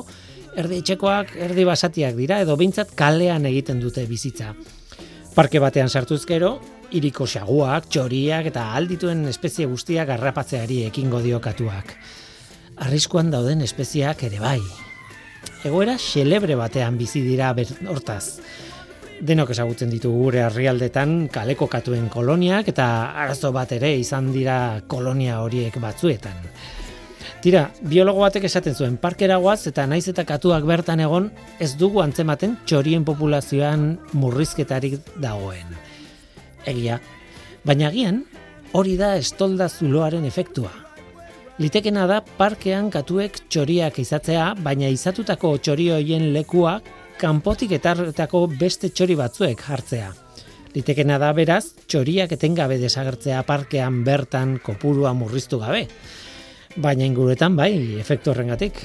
[0.58, 4.50] erdi etxekoak, erdi basatiak dira edo behintzat kalean egiten dute bizitza.
[5.36, 6.56] Parke batean sartuz gero,
[6.90, 11.94] iriko xaguak, txoriak eta aldituen espezie guztiak garrapatzeari ekingo dio katuak.
[12.82, 14.60] Arriskuan dauden espeziak ere bai.
[15.66, 17.54] Egoera xelebre batean bizi dira
[17.86, 18.40] hortaz.
[19.16, 22.86] Denok ezagutzen ditugu gure herrialdetan kaleko katuen koloniak eta
[23.22, 26.36] arazo bat ere izan dira kolonia horiek batzuetan.
[27.40, 31.30] Tira, biologo batek esaten zuen parkera goaz eta naiz eta katuak bertan egon
[31.62, 35.72] ez dugu antzematen txorien populazioan murrizketarik dagoen.
[36.66, 36.98] Egia,
[37.64, 38.24] baina agian
[38.76, 40.72] hori da estolda zuloaren efektua.
[41.56, 46.80] Litekena da parkean katuek txoriak izatzea, baina izatutako txori hoien lekua
[47.16, 50.10] kanpotik etarretako beste txori batzuek hartzea.
[50.76, 55.86] Litekena da beraz, txoriak etengabe desagertzea parkean bertan kopurua murriztu gabe.
[56.76, 58.82] Baina inguruetan bai, efektu horrengatik.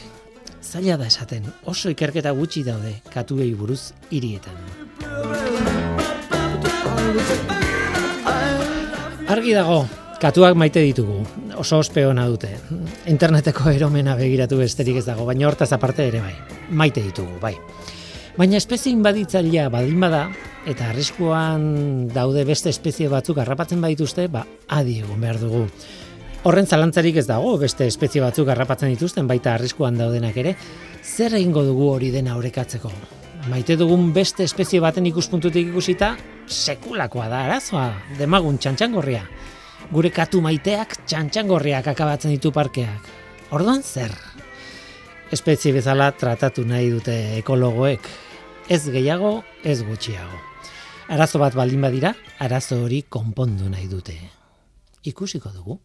[0.64, 4.56] Zaila da esaten, oso ikerketa gutxi daude katuei buruz hirietan.
[9.32, 9.84] Argi dago,
[10.24, 11.26] katuak maite ditugu,
[11.60, 12.54] oso ospe ona dute.
[13.12, 16.38] Interneteko eromena begiratu besterik ez dago, baina hortaz aparte ere bai.
[16.72, 17.58] Maite ditugu, bai.
[18.38, 20.22] Baina espezie inbaditzailea baldin bada,
[20.70, 25.66] eta arriskuan daude beste espezie batzuk harrapatzen badituzte, ba, adi egon behar dugu.
[26.48, 30.56] Horren zalantzarik ez dago, beste espezie batzuk harrapatzen dituzten, baita arriskuan daudenak ere,
[31.04, 32.94] zer egingo dugu hori dena orekatzeko?
[33.52, 36.14] Maite dugun beste espezie baten ikuspuntutik ikusita,
[36.48, 39.26] sekulakoa da arazoa, demagun txantxangorria.
[39.92, 43.12] Gure katu maiteak txantxangorriak akabatzen ditu parkeak.
[43.52, 44.16] Orduan zer?
[45.32, 48.08] Espezie bezala tratatu nahi dute ekologoek.
[48.68, 50.40] Ez gehiago, ez gutxiago.
[51.12, 52.12] Arazo bat baldin badira,
[52.44, 54.18] arazo hori konpondu nahi dute.
[55.08, 55.78] Ikusiko dugu.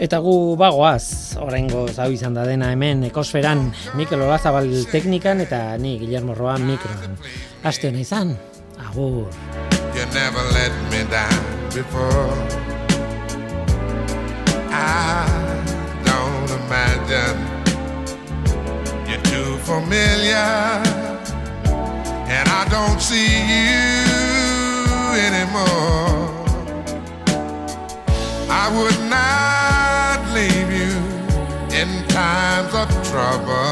[0.00, 5.98] Eta gu bagoaz, oraingo hau izan da dena hemen ekosferan, Mikel Olazabal teknikan eta ni
[6.02, 7.14] Guillermo Roa mikroan.
[7.62, 8.34] Aste hona izan,
[8.88, 9.30] agur.
[9.94, 12.69] You never let me down before.
[14.82, 15.28] I
[16.04, 17.38] don't imagine
[19.08, 20.50] you're too familiar,
[22.34, 23.90] and I don't see you
[25.28, 26.30] anymore.
[28.48, 30.94] I would not leave you
[31.78, 33.70] in times of trouble.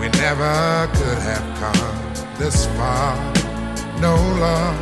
[0.00, 3.32] We never could have come this far
[4.02, 4.76] no love.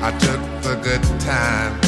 [0.00, 1.87] I took the good times.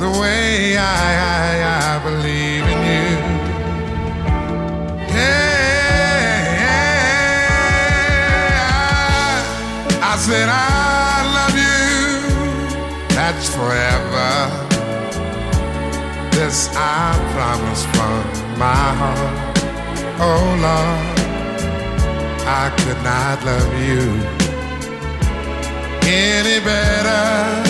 [0.00, 0.82] the way I,
[1.36, 3.08] I, I believe in you.
[5.12, 6.56] Yeah,
[8.72, 11.84] I, I said I love you.
[13.14, 14.30] That's forever.
[16.30, 18.24] This I promise from
[18.58, 19.58] my heart.
[20.18, 21.18] Oh Lord,
[22.48, 24.04] I could not love you
[26.08, 27.69] any better.